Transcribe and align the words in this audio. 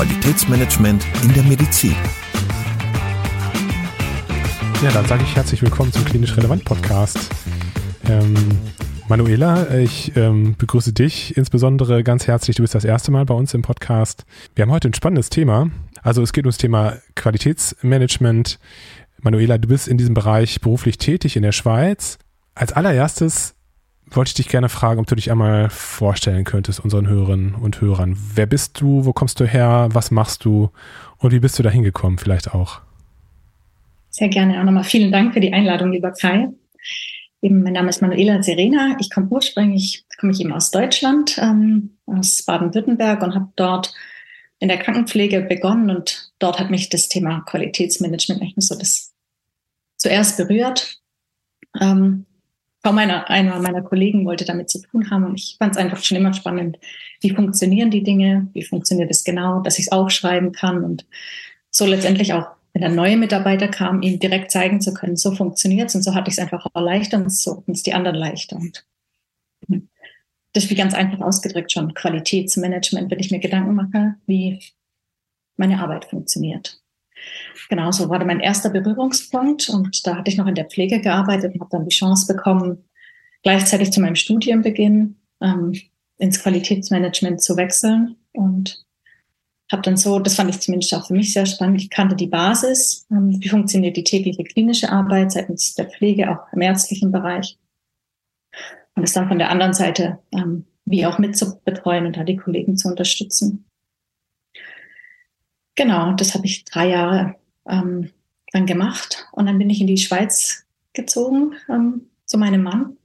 Qualitätsmanagement 0.00 1.04
in 1.24 1.34
der 1.34 1.42
Medizin. 1.42 1.94
Ja, 4.82 4.90
dann 4.92 5.04
sage 5.04 5.22
ich 5.24 5.36
herzlich 5.36 5.60
willkommen 5.60 5.92
zum 5.92 6.06
Klinisch 6.06 6.34
Relevant 6.38 6.64
Podcast. 6.64 7.18
Ähm, 8.08 8.34
Manuela, 9.10 9.76
ich 9.76 10.16
ähm, 10.16 10.54
begrüße 10.56 10.94
dich 10.94 11.36
insbesondere 11.36 12.02
ganz 12.02 12.26
herzlich. 12.26 12.56
Du 12.56 12.62
bist 12.62 12.74
das 12.74 12.86
erste 12.86 13.10
Mal 13.10 13.26
bei 13.26 13.34
uns 13.34 13.52
im 13.52 13.60
Podcast. 13.60 14.24
Wir 14.54 14.62
haben 14.62 14.70
heute 14.70 14.88
ein 14.88 14.94
spannendes 14.94 15.28
Thema. 15.28 15.68
Also 16.00 16.22
es 16.22 16.32
geht 16.32 16.46
ums 16.46 16.56
Thema 16.56 16.96
Qualitätsmanagement. 17.14 18.58
Manuela, 19.20 19.58
du 19.58 19.68
bist 19.68 19.86
in 19.86 19.98
diesem 19.98 20.14
Bereich 20.14 20.62
beruflich 20.62 20.96
tätig 20.96 21.36
in 21.36 21.42
der 21.42 21.52
Schweiz. 21.52 22.16
Als 22.54 22.72
allererstes 22.72 23.54
wollte 24.10 24.30
ich 24.30 24.34
dich 24.34 24.48
gerne 24.48 24.68
fragen, 24.68 25.00
ob 25.00 25.06
du 25.06 25.14
dich 25.14 25.30
einmal 25.30 25.70
vorstellen 25.70 26.44
könntest 26.44 26.80
unseren 26.80 27.06
Hörerinnen 27.06 27.54
und 27.54 27.80
Hörern. 27.80 28.16
Wer 28.34 28.46
bist 28.46 28.80
du? 28.80 29.04
Wo 29.04 29.12
kommst 29.12 29.40
du 29.40 29.44
her? 29.44 29.88
Was 29.92 30.10
machst 30.10 30.44
du? 30.44 30.70
Und 31.18 31.32
wie 31.32 31.40
bist 31.40 31.58
du 31.58 31.62
da 31.62 31.70
hingekommen 31.70 32.18
vielleicht 32.18 32.54
auch? 32.54 32.80
Sehr 34.10 34.28
gerne 34.28 34.60
auch 34.60 34.64
nochmal 34.64 34.84
vielen 34.84 35.12
Dank 35.12 35.34
für 35.34 35.40
die 35.40 35.52
Einladung, 35.52 35.92
lieber 35.92 36.10
Kai. 36.12 36.48
Eben, 37.42 37.62
mein 37.62 37.72
Name 37.72 37.88
ist 37.88 38.02
Manuela 38.02 38.42
Serena. 38.42 38.96
Ich 39.00 39.10
komme 39.10 39.28
ursprünglich, 39.30 40.04
komme 40.18 40.32
ich 40.32 40.40
eben 40.40 40.52
aus 40.52 40.70
Deutschland, 40.70 41.38
ähm, 41.38 41.96
aus 42.06 42.42
Baden-Württemberg 42.42 43.22
und 43.22 43.34
habe 43.34 43.48
dort 43.56 43.94
in 44.58 44.68
der 44.68 44.78
Krankenpflege 44.78 45.40
begonnen 45.42 45.90
und 45.90 46.32
dort 46.38 46.60
hat 46.60 46.70
mich 46.70 46.90
das 46.90 47.08
Thema 47.08 47.40
Qualitätsmanagement 47.40 48.42
eigentlich 48.42 48.66
so 48.66 48.76
das 48.76 49.14
zuerst 49.96 50.36
berührt. 50.36 51.00
Ähm, 51.80 52.26
kaum 52.82 52.98
einer, 52.98 53.28
einer 53.28 53.58
meiner 53.60 53.82
Kollegen 53.82 54.24
wollte 54.24 54.44
damit 54.44 54.70
zu 54.70 54.80
tun 54.80 55.10
haben. 55.10 55.24
Und 55.24 55.34
ich 55.34 55.56
fand 55.58 55.72
es 55.72 55.78
einfach 55.78 56.02
schon 56.02 56.16
immer 56.16 56.32
spannend, 56.32 56.78
wie 57.20 57.30
funktionieren 57.30 57.90
die 57.90 58.02
Dinge, 58.02 58.48
wie 58.52 58.64
funktioniert 58.64 59.10
es 59.10 59.24
genau, 59.24 59.60
dass 59.60 59.78
ich 59.78 59.86
es 59.86 59.92
aufschreiben 59.92 60.52
kann 60.52 60.84
und 60.84 61.06
so 61.70 61.86
letztendlich 61.86 62.32
auch, 62.32 62.46
wenn 62.72 62.84
ein 62.84 62.94
neuer 62.94 63.16
Mitarbeiter 63.16 63.68
kam, 63.68 64.02
ihm 64.02 64.18
direkt 64.18 64.50
zeigen 64.50 64.80
zu 64.80 64.94
können, 64.94 65.16
so 65.16 65.34
funktioniert 65.34 65.88
es 65.88 65.94
und 65.94 66.02
so 66.02 66.14
hatte 66.14 66.30
ich 66.30 66.34
es 66.34 66.38
einfach 66.38 66.66
auch 66.72 66.80
leichter 66.80 67.18
und 67.18 67.32
so 67.32 67.64
es 67.66 67.82
die 67.82 67.94
anderen 67.94 68.16
leichter. 68.16 68.56
Und 68.56 68.84
das 70.52 70.64
ist 70.64 70.70
wie 70.70 70.74
ganz 70.74 70.94
einfach 70.94 71.20
ausgedrückt 71.20 71.72
schon 71.72 71.94
Qualitätsmanagement, 71.94 73.10
wenn 73.10 73.20
ich 73.20 73.30
mir 73.30 73.40
Gedanken 73.40 73.74
mache, 73.74 74.16
wie 74.26 74.60
meine 75.56 75.80
Arbeit 75.80 76.06
funktioniert. 76.06 76.79
Genau, 77.68 77.90
so 77.92 78.08
war 78.08 78.24
mein 78.24 78.40
erster 78.40 78.70
Berührungspunkt 78.70 79.68
und 79.68 80.06
da 80.06 80.16
hatte 80.16 80.30
ich 80.30 80.36
noch 80.36 80.46
in 80.46 80.54
der 80.54 80.66
Pflege 80.66 81.00
gearbeitet 81.00 81.54
und 81.54 81.60
habe 81.60 81.70
dann 81.70 81.84
die 81.84 81.94
Chance 81.94 82.32
bekommen, 82.32 82.84
gleichzeitig 83.42 83.92
zu 83.92 84.00
meinem 84.00 84.16
Studienbeginn 84.16 85.16
ähm, 85.40 85.72
ins 86.18 86.42
Qualitätsmanagement 86.42 87.40
zu 87.40 87.56
wechseln 87.56 88.16
und 88.32 88.84
habe 89.70 89.82
dann 89.82 89.96
so, 89.96 90.18
das 90.18 90.34
fand 90.34 90.50
ich 90.50 90.60
zumindest 90.60 90.92
auch 90.94 91.06
für 91.06 91.14
mich 91.14 91.32
sehr 91.32 91.46
spannend, 91.46 91.80
ich 91.80 91.90
kannte 91.90 92.16
die 92.16 92.26
Basis, 92.26 93.06
ähm, 93.10 93.40
wie 93.40 93.48
funktioniert 93.48 93.96
die 93.96 94.04
tägliche 94.04 94.42
klinische 94.42 94.90
Arbeit 94.90 95.32
seitens 95.32 95.74
der 95.74 95.88
Pflege, 95.88 96.30
auch 96.30 96.52
im 96.52 96.60
ärztlichen 96.60 97.12
Bereich 97.12 97.56
und 98.96 99.04
es 99.04 99.12
dann 99.12 99.28
von 99.28 99.38
der 99.38 99.50
anderen 99.50 99.72
Seite 99.72 100.18
ähm, 100.32 100.66
wie 100.84 101.06
auch 101.06 101.18
mit 101.18 101.36
zu 101.36 101.60
betreuen 101.64 102.06
und 102.06 102.16
da 102.16 102.24
die 102.24 102.36
Kollegen 102.36 102.76
zu 102.76 102.88
unterstützen. 102.88 103.69
Genau, 105.80 106.12
das 106.12 106.34
habe 106.34 106.44
ich 106.44 106.66
drei 106.66 106.90
Jahre 106.90 107.36
ähm, 107.66 108.10
dann 108.52 108.66
gemacht. 108.66 109.26
Und 109.32 109.46
dann 109.46 109.56
bin 109.56 109.70
ich 109.70 109.80
in 109.80 109.86
die 109.86 109.96
Schweiz 109.96 110.66
gezogen 110.92 111.54
ähm, 111.70 112.02
zu 112.26 112.36
meinem 112.36 112.62
Mann 112.62 112.98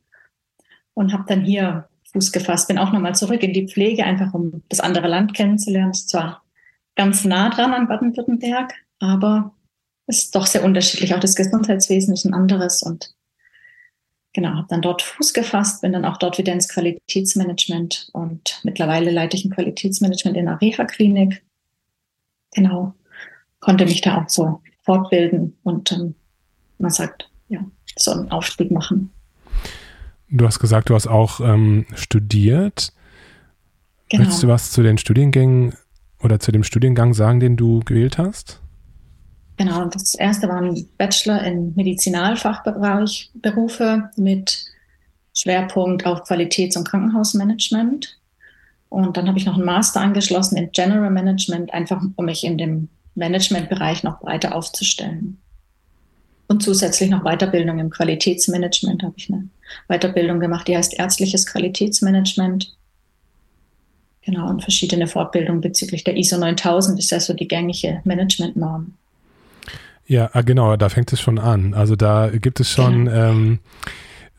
und 0.93 1.13
habe 1.13 1.23
dann 1.25 1.45
hier 1.45 1.87
Fuß 2.11 2.33
gefasst. 2.33 2.67
Bin 2.67 2.77
auch 2.77 2.91
nochmal 2.91 3.15
zurück 3.15 3.41
in 3.43 3.53
die 3.53 3.69
Pflege, 3.69 4.03
einfach 4.03 4.33
um 4.33 4.61
das 4.67 4.81
andere 4.81 5.07
Land 5.07 5.33
kennenzulernen. 5.33 5.91
Ist 5.91 6.09
zwar 6.09 6.43
ganz 6.97 7.23
nah 7.23 7.49
dran 7.49 7.73
an 7.73 7.87
Baden-Württemberg, 7.87 8.73
aber 8.99 9.53
ist 10.07 10.35
doch 10.35 10.45
sehr 10.45 10.65
unterschiedlich. 10.65 11.15
Auch 11.15 11.21
das 11.21 11.37
Gesundheitswesen 11.37 12.13
ist 12.13 12.25
ein 12.25 12.33
anderes 12.33 12.83
und 12.83 13.15
genau, 14.33 14.49
habe 14.49 14.67
dann 14.69 14.81
dort 14.81 15.01
Fuß 15.01 15.33
gefasst, 15.33 15.81
bin 15.81 15.93
dann 15.93 16.03
auch 16.03 16.17
dort 16.17 16.37
wieder 16.37 16.51
ins 16.51 16.67
Qualitätsmanagement 16.67 18.09
und 18.11 18.59
mittlerweile 18.63 19.11
leite 19.11 19.37
ich 19.37 19.45
ein 19.45 19.51
Qualitätsmanagement 19.51 20.35
in 20.35 20.49
einer 20.49 20.59
Reha-Klinik 20.59 21.41
genau, 22.55 22.95
konnte 23.59 23.85
mich 23.85 24.01
da 24.01 24.23
auch 24.23 24.29
so 24.29 24.61
fortbilden 24.83 25.55
und 25.63 25.91
ähm, 25.91 26.15
man 26.79 26.91
sagt, 26.91 27.29
ja, 27.47 27.59
so 27.95 28.11
einen 28.11 28.31
Aufstieg 28.31 28.71
machen. 28.71 29.11
Du 30.29 30.45
hast 30.45 30.59
gesagt, 30.59 30.89
du 30.89 30.95
hast 30.95 31.07
auch 31.07 31.39
ähm, 31.39 31.85
studiert. 31.93 32.91
Genau. 34.09 34.23
Möchtest 34.23 34.43
du 34.43 34.47
was 34.47 34.71
zu 34.71 34.81
den 34.81 34.97
Studiengängen 34.97 35.75
oder 36.21 36.39
zu 36.39 36.51
dem 36.51 36.63
Studiengang 36.63 37.13
sagen, 37.13 37.39
den 37.39 37.55
du 37.55 37.81
gewählt 37.81 38.17
hast? 38.17 38.61
Genau, 39.57 39.85
das 39.85 40.15
erste 40.15 40.49
war 40.49 40.61
ein 40.61 40.85
Bachelor 40.97 41.43
in 41.43 41.73
Medizinalfachbereich 41.75 43.31
Berufe 43.35 44.09
mit 44.17 44.65
Schwerpunkt 45.33 46.05
auf 46.05 46.23
Qualitäts- 46.23 46.77
und 46.77 46.87
Krankenhausmanagement. 46.87 48.19
Und 48.95 49.17
dann 49.17 49.27
habe 49.27 49.37
ich 49.37 49.45
noch 49.45 49.55
einen 49.55 49.65
Master 49.65 49.99
angeschlossen 49.99 50.55
in 50.55 50.71
General 50.71 51.09
Management, 51.09 51.73
einfach 51.73 52.01
um 52.15 52.25
mich 52.25 52.45
in 52.45 52.57
dem 52.57 52.87
Managementbereich 53.15 54.03
noch 54.03 54.21
breiter 54.21 54.55
aufzustellen. 54.55 55.37
Und 56.47 56.63
zusätzlich 56.63 57.09
noch 57.09 57.23
Weiterbildung 57.23 57.79
im 57.79 57.89
Qualitätsmanagement 57.89 59.03
habe 59.03 59.15
ich 59.17 59.29
eine 59.29 59.49
Weiterbildung 59.89 60.39
gemacht, 60.39 60.69
die 60.69 60.77
heißt 60.77 60.97
ärztliches 60.97 61.45
Qualitätsmanagement. 61.45 62.73
Genau, 64.21 64.47
und 64.47 64.61
verschiedene 64.61 65.07
Fortbildungen 65.07 65.59
bezüglich 65.59 66.05
der 66.05 66.15
ISO 66.15 66.37
9000 66.37 66.97
ist 66.97 67.11
ja 67.11 67.19
so 67.19 67.33
die 67.33 67.49
gängige 67.49 67.99
Managementnorm. 68.05 68.93
Ja, 70.07 70.29
ah, 70.31 70.41
genau, 70.41 70.77
da 70.77 70.87
fängt 70.87 71.11
es 71.11 71.19
schon 71.19 71.37
an. 71.37 71.73
Also 71.73 71.97
da 71.97 72.29
gibt 72.29 72.61
es 72.61 72.71
schon 72.71 73.05
genau. 73.05 73.29
ähm, 73.31 73.59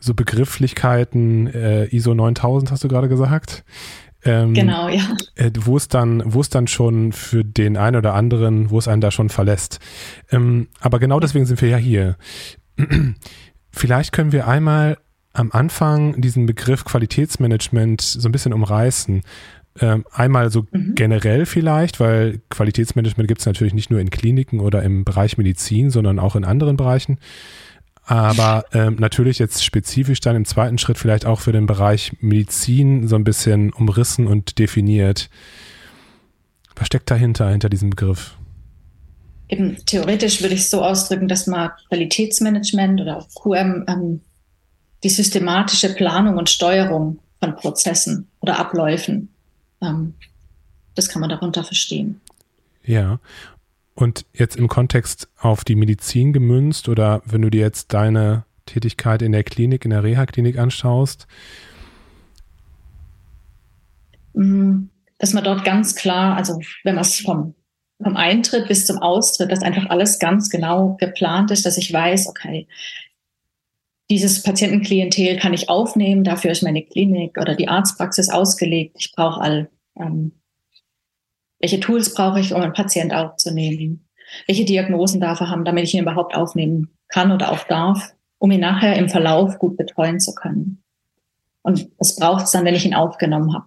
so 0.00 0.14
Begrifflichkeiten, 0.14 1.48
äh, 1.48 1.84
ISO 1.94 2.14
9000 2.14 2.70
hast 2.70 2.84
du 2.84 2.88
gerade 2.88 3.10
gesagt. 3.10 3.64
Ähm, 4.26 4.54
genau, 4.54 4.88
ja. 4.88 5.16
Äh, 5.36 5.50
wo 5.60 5.76
es 5.76 5.88
dann, 5.88 6.22
wo 6.24 6.40
es 6.40 6.50
dann 6.50 6.66
schon 6.66 7.12
für 7.12 7.44
den 7.44 7.76
einen 7.76 7.96
oder 7.96 8.14
anderen, 8.14 8.70
wo 8.70 8.78
es 8.78 8.88
einen 8.88 9.00
da 9.00 9.10
schon 9.10 9.28
verlässt. 9.28 9.78
Ähm, 10.30 10.68
aber 10.80 10.98
genau 10.98 11.20
deswegen 11.20 11.46
sind 11.46 11.60
wir 11.62 11.68
ja 11.68 11.76
hier. 11.76 12.16
Vielleicht 13.70 14.12
können 14.12 14.32
wir 14.32 14.48
einmal 14.48 14.98
am 15.32 15.52
Anfang 15.52 16.20
diesen 16.20 16.46
Begriff 16.46 16.84
Qualitätsmanagement 16.84 18.00
so 18.00 18.28
ein 18.28 18.32
bisschen 18.32 18.52
umreißen. 18.52 19.22
Ähm, 19.78 20.04
einmal 20.10 20.50
so 20.50 20.64
mhm. 20.70 20.94
generell 20.94 21.44
vielleicht, 21.44 22.00
weil 22.00 22.40
Qualitätsmanagement 22.48 23.28
gibt 23.28 23.40
es 23.40 23.46
natürlich 23.46 23.74
nicht 23.74 23.90
nur 23.90 24.00
in 24.00 24.08
Kliniken 24.08 24.60
oder 24.60 24.82
im 24.82 25.04
Bereich 25.04 25.36
Medizin, 25.36 25.90
sondern 25.90 26.18
auch 26.18 26.34
in 26.34 26.44
anderen 26.44 26.78
Bereichen. 26.78 27.18
Aber 28.06 28.64
ähm, 28.72 28.96
natürlich 29.00 29.40
jetzt 29.40 29.64
spezifisch 29.64 30.20
dann 30.20 30.36
im 30.36 30.44
zweiten 30.44 30.78
Schritt 30.78 30.96
vielleicht 30.96 31.26
auch 31.26 31.40
für 31.40 31.50
den 31.52 31.66
Bereich 31.66 32.12
Medizin 32.20 33.08
so 33.08 33.16
ein 33.16 33.24
bisschen 33.24 33.72
umrissen 33.72 34.28
und 34.28 34.60
definiert. 34.60 35.28
Was 36.76 36.86
steckt 36.86 37.10
dahinter, 37.10 37.50
hinter 37.50 37.68
diesem 37.68 37.90
Begriff? 37.90 38.36
Eben 39.48 39.76
theoretisch 39.86 40.40
würde 40.40 40.54
ich 40.54 40.62
es 40.62 40.70
so 40.70 40.84
ausdrücken, 40.84 41.26
dass 41.26 41.48
man 41.48 41.70
Qualitätsmanagement 41.88 43.00
oder 43.00 43.18
auch 43.18 43.28
QM 43.34 43.84
ähm, 43.88 44.20
die 45.02 45.08
systematische 45.08 45.92
Planung 45.94 46.36
und 46.36 46.48
Steuerung 46.48 47.18
von 47.40 47.56
Prozessen 47.56 48.28
oder 48.40 48.58
Abläufen, 48.58 49.28
ähm, 49.82 50.14
das 50.94 51.08
kann 51.08 51.20
man 51.20 51.30
darunter 51.30 51.64
verstehen. 51.64 52.20
Ja, 52.84 53.18
und 53.96 54.26
jetzt 54.32 54.56
im 54.56 54.68
Kontext 54.68 55.28
auf 55.38 55.64
die 55.64 55.74
Medizin 55.74 56.32
gemünzt 56.32 56.88
oder 56.88 57.22
wenn 57.24 57.42
du 57.42 57.50
dir 57.50 57.62
jetzt 57.62 57.92
deine 57.94 58.44
Tätigkeit 58.66 59.22
in 59.22 59.32
der 59.32 59.42
Klinik, 59.42 59.84
in 59.84 59.90
der 59.90 60.04
Reha-Klinik 60.04 60.58
anschaust? 60.58 61.26
Mm, 64.34 64.84
dass 65.18 65.32
man 65.32 65.44
dort 65.44 65.64
ganz 65.64 65.94
klar, 65.94 66.36
also 66.36 66.60
wenn 66.84 66.94
man 66.94 67.04
es 67.04 67.20
vom, 67.20 67.54
vom 68.02 68.16
Eintritt 68.16 68.68
bis 68.68 68.84
zum 68.86 68.98
Austritt, 68.98 69.50
dass 69.50 69.62
einfach 69.62 69.88
alles 69.88 70.18
ganz 70.18 70.50
genau 70.50 70.96
geplant 71.00 71.50
ist, 71.50 71.64
dass 71.64 71.78
ich 71.78 71.92
weiß, 71.92 72.28
okay, 72.28 72.68
dieses 74.10 74.42
Patientenklientel 74.42 75.38
kann 75.38 75.54
ich 75.54 75.68
aufnehmen, 75.68 76.22
dafür 76.22 76.52
ist 76.52 76.62
meine 76.62 76.82
Klinik 76.82 77.38
oder 77.38 77.56
die 77.56 77.68
Arztpraxis 77.68 78.28
ausgelegt. 78.28 78.96
Ich 78.98 79.12
brauche 79.12 79.40
all 79.40 79.70
ähm, 79.98 80.32
welche 81.58 81.80
Tools 81.80 82.14
brauche 82.14 82.40
ich, 82.40 82.52
um 82.52 82.60
einen 82.60 82.72
Patient 82.72 83.12
aufzunehmen? 83.14 84.08
Welche 84.46 84.64
Diagnosen 84.64 85.20
darf 85.20 85.40
er 85.40 85.50
haben, 85.50 85.64
damit 85.64 85.84
ich 85.84 85.94
ihn 85.94 86.02
überhaupt 86.02 86.34
aufnehmen 86.34 86.90
kann 87.08 87.32
oder 87.32 87.52
auch 87.52 87.64
darf, 87.64 88.12
um 88.38 88.50
ihn 88.50 88.60
nachher 88.60 88.96
im 88.96 89.08
Verlauf 89.08 89.58
gut 89.58 89.76
betreuen 89.76 90.20
zu 90.20 90.34
können? 90.34 90.82
Und 91.62 91.88
was 91.98 92.16
braucht 92.16 92.44
es 92.44 92.50
dann, 92.52 92.64
wenn 92.64 92.74
ich 92.74 92.86
ihn 92.86 92.94
aufgenommen 92.94 93.54
habe? 93.54 93.66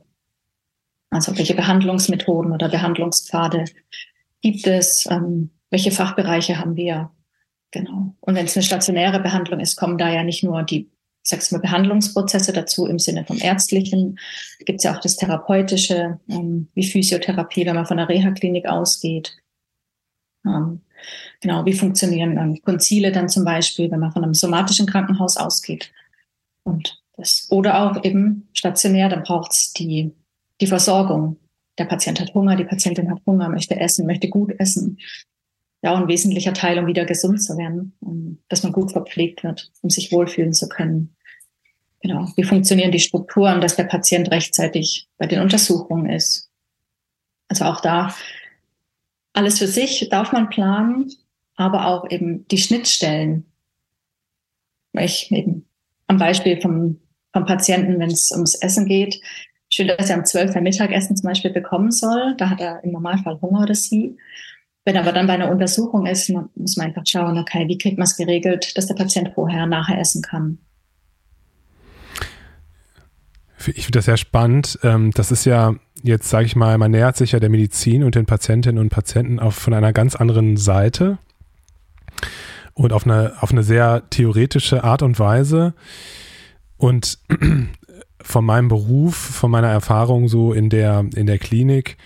Also 1.09 1.38
welche 1.38 1.56
Behandlungsmethoden 1.56 2.51
oder 2.51 2.69
Behandlungspfade 2.69 3.65
gibt 4.42 4.68
es? 4.68 5.07
Ähm, 5.09 5.50
welche 5.69 5.92
Fachbereiche 5.92 6.59
haben 6.59 6.75
wir? 6.75 7.12
Genau. 7.71 8.15
Und 8.19 8.35
wenn 8.35 8.45
es 8.45 8.56
eine 8.56 8.63
stationäre 8.63 9.19
Behandlung 9.19 9.59
ist, 9.59 9.75
kommen 9.75 9.97
da 9.97 10.09
ja 10.09 10.24
nicht 10.24 10.44
nur 10.44 10.63
die 10.63 10.89
sag's 11.29 11.51
mal, 11.51 11.59
Behandlungsprozesse 11.59 12.53
dazu 12.53 12.85
im 12.85 12.99
Sinne 12.99 13.25
vom 13.25 13.37
Ärztlichen. 13.37 14.19
Gibt 14.65 14.79
es 14.79 14.83
ja 14.83 14.95
auch 14.95 15.01
das 15.01 15.15
Therapeutische, 15.15 16.19
ähm, 16.29 16.67
wie 16.73 16.85
Physiotherapie, 16.85 17.65
wenn 17.65 17.75
man 17.75 17.85
von 17.85 17.97
der 17.97 18.09
Reha-Klinik 18.09 18.67
ausgeht. 18.67 19.37
Ähm, 20.45 20.81
genau, 21.41 21.65
wie 21.65 21.73
funktionieren 21.73 22.35
dann 22.35 22.61
Konzile 22.61 23.11
dann 23.11 23.29
zum 23.29 23.45
Beispiel, 23.45 23.89
wenn 23.91 23.99
man 23.99 24.11
von 24.11 24.23
einem 24.23 24.33
somatischen 24.33 24.87
Krankenhaus 24.87 25.37
ausgeht. 25.37 25.91
Und 26.63 27.01
das, 27.15 27.47
oder 27.49 27.81
auch 27.81 28.03
eben 28.03 28.49
stationär, 28.53 29.09
dann 29.09 29.23
braucht 29.23 29.51
es 29.51 29.73
die, 29.73 30.11
die 30.61 30.67
Versorgung. 30.67 31.37
Der 31.77 31.85
Patient 31.85 32.19
hat 32.19 32.33
Hunger, 32.33 32.55
die 32.55 32.65
Patientin 32.65 33.09
hat 33.09 33.21
Hunger, 33.25 33.49
möchte 33.49 33.79
essen, 33.79 34.05
möchte 34.05 34.27
gut 34.27 34.53
essen 34.59 34.97
ja 35.81 35.95
ein 35.95 36.07
wesentlicher 36.07 36.53
Teil, 36.53 36.79
um 36.79 36.87
wieder 36.87 37.05
gesund 37.05 37.41
zu 37.41 37.57
werden, 37.57 37.93
um, 38.01 38.39
dass 38.49 38.63
man 38.63 38.71
gut 38.71 38.91
verpflegt 38.91 39.43
wird, 39.43 39.71
um 39.81 39.89
sich 39.89 40.11
wohlfühlen 40.11 40.53
zu 40.53 40.67
können. 40.67 41.15
Genau. 42.01 42.27
Wie 42.35 42.43
funktionieren 42.43 42.91
die 42.91 42.99
Strukturen, 42.99 43.61
dass 43.61 43.75
der 43.75 43.83
Patient 43.83 44.31
rechtzeitig 44.31 45.07
bei 45.17 45.27
den 45.27 45.41
Untersuchungen 45.41 46.09
ist? 46.09 46.49
Also 47.49 47.65
auch 47.65 47.81
da 47.81 48.13
alles 49.33 49.59
für 49.59 49.67
sich 49.67 50.07
darf 50.09 50.31
man 50.31 50.49
planen, 50.49 51.11
aber 51.55 51.87
auch 51.87 52.09
eben 52.09 52.47
die 52.47 52.57
Schnittstellen. 52.57 53.45
Ich 54.93 55.31
eben 55.31 55.65
am 56.07 56.17
Beispiel 56.17 56.59
vom, 56.61 56.99
vom 57.31 57.45
Patienten, 57.45 57.99
wenn 57.99 58.11
es 58.11 58.31
ums 58.31 58.55
Essen 58.55 58.85
geht, 58.85 59.21
schön, 59.69 59.87
dass 59.87 60.09
er 60.09 60.17
am 60.17 60.25
12. 60.25 60.55
Mittagessen 60.55 61.15
zum 61.15 61.27
Beispiel 61.27 61.51
bekommen 61.51 61.91
soll. 61.91 62.35
Da 62.37 62.49
hat 62.49 62.59
er 62.59 62.83
im 62.83 62.91
Normalfall 62.91 63.39
Hunger 63.41 63.63
oder 63.63 63.75
sie. 63.75 64.17
Wenn 64.85 64.97
aber 64.97 65.11
dann 65.11 65.27
bei 65.27 65.33
einer 65.33 65.51
Untersuchung 65.51 66.05
ist, 66.07 66.29
muss 66.55 66.77
man 66.77 66.87
einfach 66.87 67.05
schauen, 67.05 67.37
okay, 67.37 67.67
wie 67.67 67.77
kriegt 67.77 67.97
man 67.97 68.05
es 68.05 68.17
geregelt, 68.17 68.75
dass 68.77 68.87
der 68.87 68.95
Patient 68.95 69.31
vorher, 69.35 69.67
nachher 69.67 69.99
essen 69.99 70.21
kann. 70.21 70.57
Ich 73.67 73.85
finde 73.85 74.00
das 74.00 74.06
sehr 74.06 74.17
spannend. 74.17 74.79
Ähm, 74.83 75.11
das 75.11 75.31
ist 75.31 75.45
ja 75.45 75.75
jetzt, 76.03 76.29
sage 76.29 76.45
ich 76.45 76.56
mal, 76.56 76.77
man 76.77 76.91
nähert 76.91 77.17
sich 77.17 77.33
ja 77.33 77.39
der 77.39 77.50
Medizin 77.50 78.03
und 78.03 78.15
den 78.15 78.25
Patientinnen 78.25 78.81
und 78.81 78.89
Patienten 78.89 79.39
auf, 79.39 79.56
von 79.56 79.73
einer 79.73 79.94
ganz 79.94 80.15
anderen 80.15 80.57
Seite 80.57 81.17
und 82.73 82.94
auf 82.94 83.06
eine, 83.06 83.33
auf 83.41 83.51
eine 83.51 83.63
sehr 83.63 84.09
theoretische 84.09 84.83
Art 84.83 85.01
und 85.01 85.19
Weise. 85.19 85.73
Und 86.77 87.19
von 88.21 88.45
meinem 88.45 88.69
Beruf, 88.69 89.15
von 89.15 89.51
meiner 89.51 89.69
Erfahrung 89.69 90.27
so 90.29 90.53
in 90.53 90.69
der, 90.69 91.06
in 91.15 91.25
der 91.25 91.39
Klinik, 91.39 91.97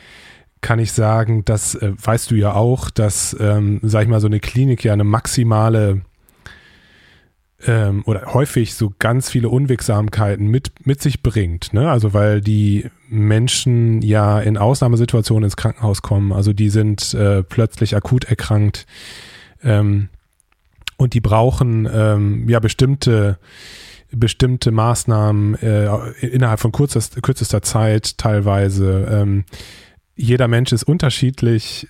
kann 0.62 0.80
ich 0.80 0.94
sagen, 0.94 1.46
das 1.46 1.76
äh, 1.76 1.92
weißt 2.02 2.32
du 2.32 2.36
ja 2.36 2.54
auch, 2.54 2.90
dass, 2.90 3.36
ähm, 3.40 3.80
sag 3.84 4.04
ich 4.04 4.10
mal, 4.10 4.22
so 4.22 4.28
eine 4.28 4.40
Klinik 4.40 4.84
ja 4.84 4.94
eine 4.94 5.04
maximale 5.04 6.02
ähm, 7.66 8.04
oder 8.06 8.34
häufig 8.34 8.76
so 8.76 8.94
ganz 9.00 9.30
viele 9.30 9.50
Unwegsamkeiten 9.50 10.48
mit, 10.48 10.72
mit 10.86 11.02
sich 11.02 11.24
bringt. 11.24 11.74
Ne? 11.74 11.90
Also 11.90 12.14
weil 12.14 12.42
die 12.42 12.90
Menschen 13.10 14.02
ja 14.02 14.40
in 14.40 14.58
Ausnahmesituationen 14.58 15.46
ins 15.46 15.58
Krankenhaus 15.58 16.02
kommen. 16.02 16.32
Also 16.32 16.54
die 16.54 16.70
sind 16.70 17.14
äh, 17.14 17.44
plötzlich 17.44 17.96
akut 17.96 18.26
erkrankt 18.26 18.86
ähm, 19.64 20.10
und 20.98 21.14
die 21.14 21.22
brauchen 21.22 21.88
ähm, 21.92 22.50
ja 22.50 22.60
bestimmte 22.60 23.38
bestimmte 24.16 24.72
Maßnahmen 24.72 25.56
äh, 25.56 25.88
innerhalb 26.22 26.60
von 26.60 26.72
kürzester, 26.72 27.20
kürzester 27.22 27.64
Zeit 27.64 28.18
teilweise. 28.20 29.08
Ähm, 29.10 29.46
jeder 30.16 30.48
Mensch 30.48 30.72
ist 30.72 30.84
unterschiedlich. 30.84 31.88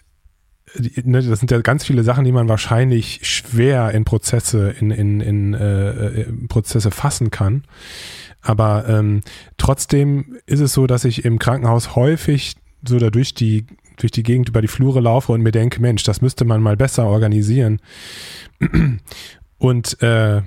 Ne, 0.75 1.22
das 1.22 1.40
sind 1.40 1.52
ja 1.52 1.62
ganz 1.62 1.86
viele 1.86 2.04
Sachen, 2.04 2.25
die 2.25 2.31
man 2.31 2.50
wahrscheinlich 2.50 3.20
schwer 3.24 3.92
in 3.92 4.06
Prozesse, 4.06 4.74
in, 4.80 4.92
in, 4.92 5.22
in 5.22 5.54
äh, 5.54 5.90
äh, 6.22 6.31
Prozesse 6.48 6.90
fassen 6.90 7.30
kann. 7.30 7.64
Aber 8.42 8.86
ähm, 8.88 9.22
trotzdem 9.58 10.38
ist 10.46 10.60
es 10.60 10.74
so, 10.74 10.88
dass 10.88 11.06
ich 11.06 11.25
im 11.25 11.40
Krankenhaus 11.40 11.96
häufig 11.96 12.56
so 12.88 12.98
da 12.98 13.10
durch 13.10 13.34
die, 13.34 13.66
durch 13.98 14.12
die 14.12 14.24
Gegend 14.24 14.50
über 14.50 14.62
die 14.62 14.68
Flure 14.68 15.00
laufe 15.00 15.31
und 15.31 15.42
mir 15.42 15.52
denke, 15.52 15.80
Mensch, 15.80 16.04
das 16.04 16.22
müsste 16.22 16.44
man 16.44 16.62
mal 16.62 16.75
besser 16.75 17.06
organisieren. 17.06 17.80
Und 19.60 20.02
äh, 20.02 20.42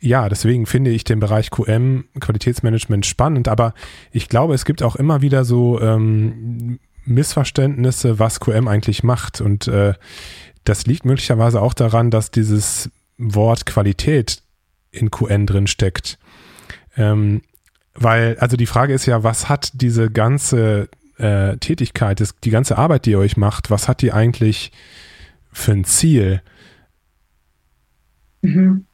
ja, 0.00 0.28
deswegen 0.30 0.64
finde 0.64 0.90
ich 0.90 1.04
den 1.04 1.20
Bereich 1.20 1.50
QM, 1.50 2.04
Qualitätsmanagement, 2.18 3.04
spannend, 3.04 3.48
aber 3.48 3.74
ich 4.10 4.28
glaube, 4.30 4.54
es 4.54 4.64
gibt 4.64 4.82
auch 4.82 4.96
immer 4.96 5.20
wieder 5.20 5.44
so 5.44 5.80
ähm, 5.80 6.78
Missverständnisse, 7.04 8.18
was 8.18 8.40
QM 8.40 8.68
eigentlich 8.68 9.02
macht. 9.02 9.40
Und 9.40 9.68
äh, 9.68 9.94
das 10.64 10.86
liegt 10.86 11.04
möglicherweise 11.04 11.60
auch 11.60 11.74
daran, 11.74 12.10
dass 12.10 12.30
dieses 12.30 12.90
Wort 13.18 13.66
Qualität 13.66 14.42
in 14.90 15.10
QN 15.10 15.46
drin 15.46 15.66
steckt. 15.66 16.18
Ähm, 16.96 17.42
weil, 17.94 18.36
also 18.38 18.56
die 18.56 18.66
Frage 18.66 18.92
ist 18.92 19.06
ja, 19.06 19.22
was 19.22 19.48
hat 19.48 19.70
diese 19.74 20.10
ganze 20.10 20.88
äh, 21.18 21.56
Tätigkeit, 21.58 22.20
das, 22.20 22.34
die 22.42 22.50
ganze 22.50 22.76
Arbeit, 22.76 23.06
die 23.06 23.12
ihr 23.12 23.18
euch 23.18 23.36
macht, 23.36 23.70
was 23.70 23.88
hat 23.88 24.02
die 24.02 24.12
eigentlich 24.12 24.72
für 25.52 25.72
ein 25.72 25.84
Ziel? 25.84 26.42
Mhm. 28.42 28.86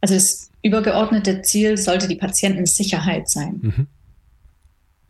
Also 0.00 0.14
das 0.14 0.50
übergeordnete 0.62 1.42
Ziel 1.42 1.76
sollte 1.76 2.08
die 2.08 2.16
Patientensicherheit 2.16 3.28
sein. 3.28 3.60
Mhm. 3.62 3.86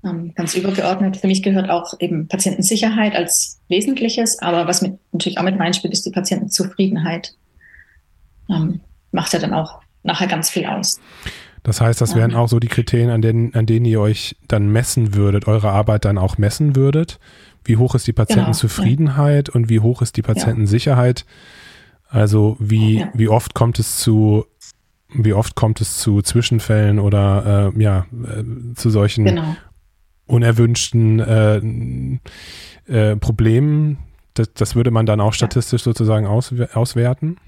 Ähm, 0.04 0.34
ganz 0.34 0.54
übergeordnet. 0.54 1.16
Für 1.16 1.28
mich 1.28 1.42
gehört 1.42 1.70
auch 1.70 1.94
eben 1.98 2.28
Patientensicherheit 2.28 3.16
als 3.16 3.60
Wesentliches, 3.68 4.38
aber 4.40 4.66
was 4.66 4.82
mit, 4.82 4.98
natürlich 5.12 5.38
auch 5.38 5.44
mit 5.44 5.58
reinspielt, 5.58 5.94
ist 5.94 6.04
die 6.04 6.10
Patientenzufriedenheit. 6.10 7.34
Ähm, 8.50 8.80
macht 9.12 9.32
ja 9.32 9.38
dann 9.38 9.54
auch 9.54 9.80
nachher 10.02 10.26
ganz 10.26 10.50
viel 10.50 10.66
aus. 10.66 11.00
Das 11.62 11.80
heißt, 11.80 12.02
das 12.02 12.14
wären 12.14 12.34
auch 12.34 12.48
so 12.48 12.60
die 12.60 12.68
Kriterien, 12.68 13.08
an 13.08 13.22
denen, 13.22 13.54
an 13.54 13.64
denen 13.64 13.86
ihr 13.86 13.98
euch 13.98 14.36
dann 14.46 14.68
messen 14.68 15.14
würdet, 15.14 15.48
eure 15.48 15.70
Arbeit 15.70 16.04
dann 16.04 16.18
auch 16.18 16.36
messen 16.36 16.76
würdet. 16.76 17.18
Wie 17.64 17.78
hoch 17.78 17.94
ist 17.94 18.06
die 18.06 18.12
genau, 18.12 18.26
Patientenzufriedenheit 18.26 19.46
genau, 19.46 19.54
ja. 19.56 19.62
und 19.62 19.70
wie 19.70 19.80
hoch 19.80 20.02
ist 20.02 20.18
die 20.18 20.22
Patientensicherheit? 20.22 21.24
Also 22.10 22.58
wie, 22.60 22.98
ja. 22.98 23.10
wie 23.14 23.28
oft 23.28 23.54
kommt 23.54 23.78
es 23.78 23.96
zu, 23.96 24.44
wie 25.14 25.32
oft 25.32 25.54
kommt 25.54 25.80
es 25.80 25.96
zu 25.96 26.20
Zwischenfällen 26.20 26.98
oder 26.98 27.72
äh, 27.74 27.82
ja, 27.82 28.06
äh, 28.12 28.74
zu 28.74 28.90
solchen 28.90 29.24
genau 29.24 29.56
unerwünschten 30.26 31.20
äh, 32.86 33.12
äh, 33.12 33.16
Problemen, 33.16 33.98
das, 34.34 34.52
das, 34.54 34.74
würde 34.74 34.90
man 34.90 35.06
dann 35.06 35.20
auch 35.20 35.32
statistisch 35.32 35.82
ja. 35.82 35.84
sozusagen 35.84 36.26
aus, 36.26 36.52
auswerten? 36.72 37.38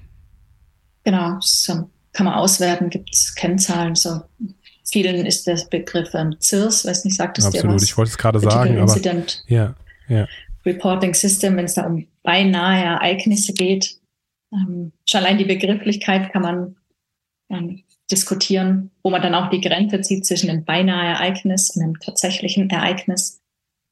Genau, 1.03 1.35
das 1.35 1.67
kann 2.13 2.25
man 2.25 2.35
auswerten, 2.35 2.89
gibt 2.89 3.13
es 3.13 3.35
Kennzahlen. 3.35 3.95
So 3.95 4.21
vielen 4.89 5.25
ist 5.25 5.47
der 5.47 5.59
Begriff 5.69 6.13
ähm, 6.13 6.35
CIRS, 6.39 6.85
weiß 6.85 7.05
nicht, 7.05 7.17
sagt 7.17 7.37
es 7.37 7.45
Absolut, 7.45 7.71
dir 7.71 7.75
was? 7.75 7.83
ich 7.83 7.97
wollte 7.97 8.11
es 8.11 8.17
gerade 8.17 8.39
sagen, 8.39 8.77
aber 8.79 8.95
ja, 9.47 9.75
ja. 10.07 10.27
Reporting 10.65 11.13
System, 11.13 11.57
wenn 11.57 11.65
es 11.65 11.75
da 11.75 11.85
um 11.85 12.07
beinahe 12.23 12.83
Ereignisse 12.83 13.53
geht. 13.53 13.97
Ähm, 14.53 14.91
schon 15.05 15.21
allein 15.21 15.37
die 15.37 15.45
Begrifflichkeit 15.45 16.31
kann 16.31 16.41
man 16.41 16.75
ähm, 17.49 17.83
diskutieren, 18.11 18.91
wo 19.03 19.09
man 19.09 19.21
dann 19.21 19.35
auch 19.35 19.49
die 19.49 19.61
Grenze 19.61 20.01
zieht 20.01 20.25
zwischen 20.25 20.49
einem 20.49 20.63
beinahe 20.63 21.07
Ereignis 21.07 21.71
und 21.71 21.83
einem 21.83 21.99
tatsächlichen 21.99 22.69
Ereignis. 22.69 23.41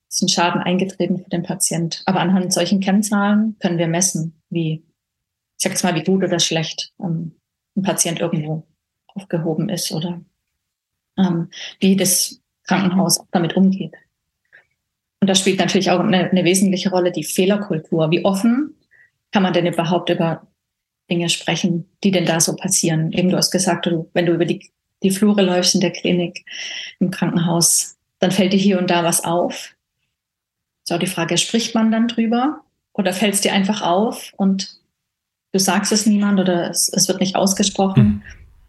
Ist 0.09 0.21
ein 0.21 0.29
Schaden 0.29 0.61
eingetreten 0.61 1.17
für 1.17 1.29
den 1.29 1.43
Patient. 1.43 2.01
Aber 2.05 2.21
anhand 2.21 2.53
solchen 2.53 2.79
Kennzahlen 2.79 3.57
können 3.59 3.77
wir 3.77 3.87
messen, 3.87 4.41
wie, 4.49 4.85
ich 5.57 5.63
sag 5.63 5.71
jetzt 5.71 5.83
mal, 5.83 5.95
wie 5.95 6.03
gut 6.03 6.23
oder 6.23 6.39
schlecht 6.39 6.93
ähm, 6.99 7.35
ein 7.75 7.83
Patient 7.83 8.19
irgendwo 8.19 8.65
aufgehoben 9.07 9.69
ist 9.69 9.91
oder 9.91 10.21
ähm, 11.17 11.49
wie 11.79 11.95
das 11.95 12.41
Krankenhaus 12.63 13.21
damit 13.31 13.55
umgeht. 13.55 13.93
Und 15.19 15.29
da 15.29 15.35
spielt 15.35 15.59
natürlich 15.59 15.91
auch 15.91 15.99
eine, 15.99 16.29
eine 16.29 16.43
wesentliche 16.43 16.89
Rolle 16.89 17.11
die 17.11 17.23
Fehlerkultur. 17.23 18.11
Wie 18.11 18.23
offen 18.23 18.75
kann 19.31 19.43
man 19.43 19.53
denn 19.53 19.65
überhaupt 19.65 20.09
über 20.09 20.47
Dinge 21.09 21.29
sprechen, 21.29 21.85
die 22.03 22.11
denn 22.11 22.25
da 22.25 22.39
so 22.39 22.55
passieren. 22.55 23.11
Eben 23.11 23.29
du 23.29 23.37
hast 23.37 23.51
gesagt, 23.51 23.85
du, 23.85 24.09
wenn 24.13 24.25
du 24.25 24.33
über 24.33 24.45
die, 24.45 24.71
die 25.03 25.11
Flure 25.11 25.41
läufst 25.41 25.75
in 25.75 25.81
der 25.81 25.91
Klinik, 25.91 26.45
im 26.99 27.11
Krankenhaus, 27.11 27.97
dann 28.19 28.31
fällt 28.31 28.53
dir 28.53 28.59
hier 28.59 28.79
und 28.79 28.89
da 28.89 29.03
was 29.03 29.23
auf. 29.23 29.75
So 30.83 30.97
die 30.97 31.07
Frage, 31.07 31.37
spricht 31.37 31.75
man 31.75 31.91
dann 31.91 32.07
drüber 32.07 32.61
oder 32.93 33.13
fällt 33.13 33.33
es 33.33 33.41
dir 33.41 33.53
einfach 33.53 33.81
auf 33.81 34.33
und 34.37 34.79
du 35.51 35.59
sagst 35.59 35.91
es 35.91 36.05
niemand 36.05 36.39
oder 36.39 36.69
es, 36.69 36.89
es 36.89 37.07
wird 37.07 37.19
nicht 37.19 37.35
ausgesprochen 37.35 38.03
mhm. 38.03 38.21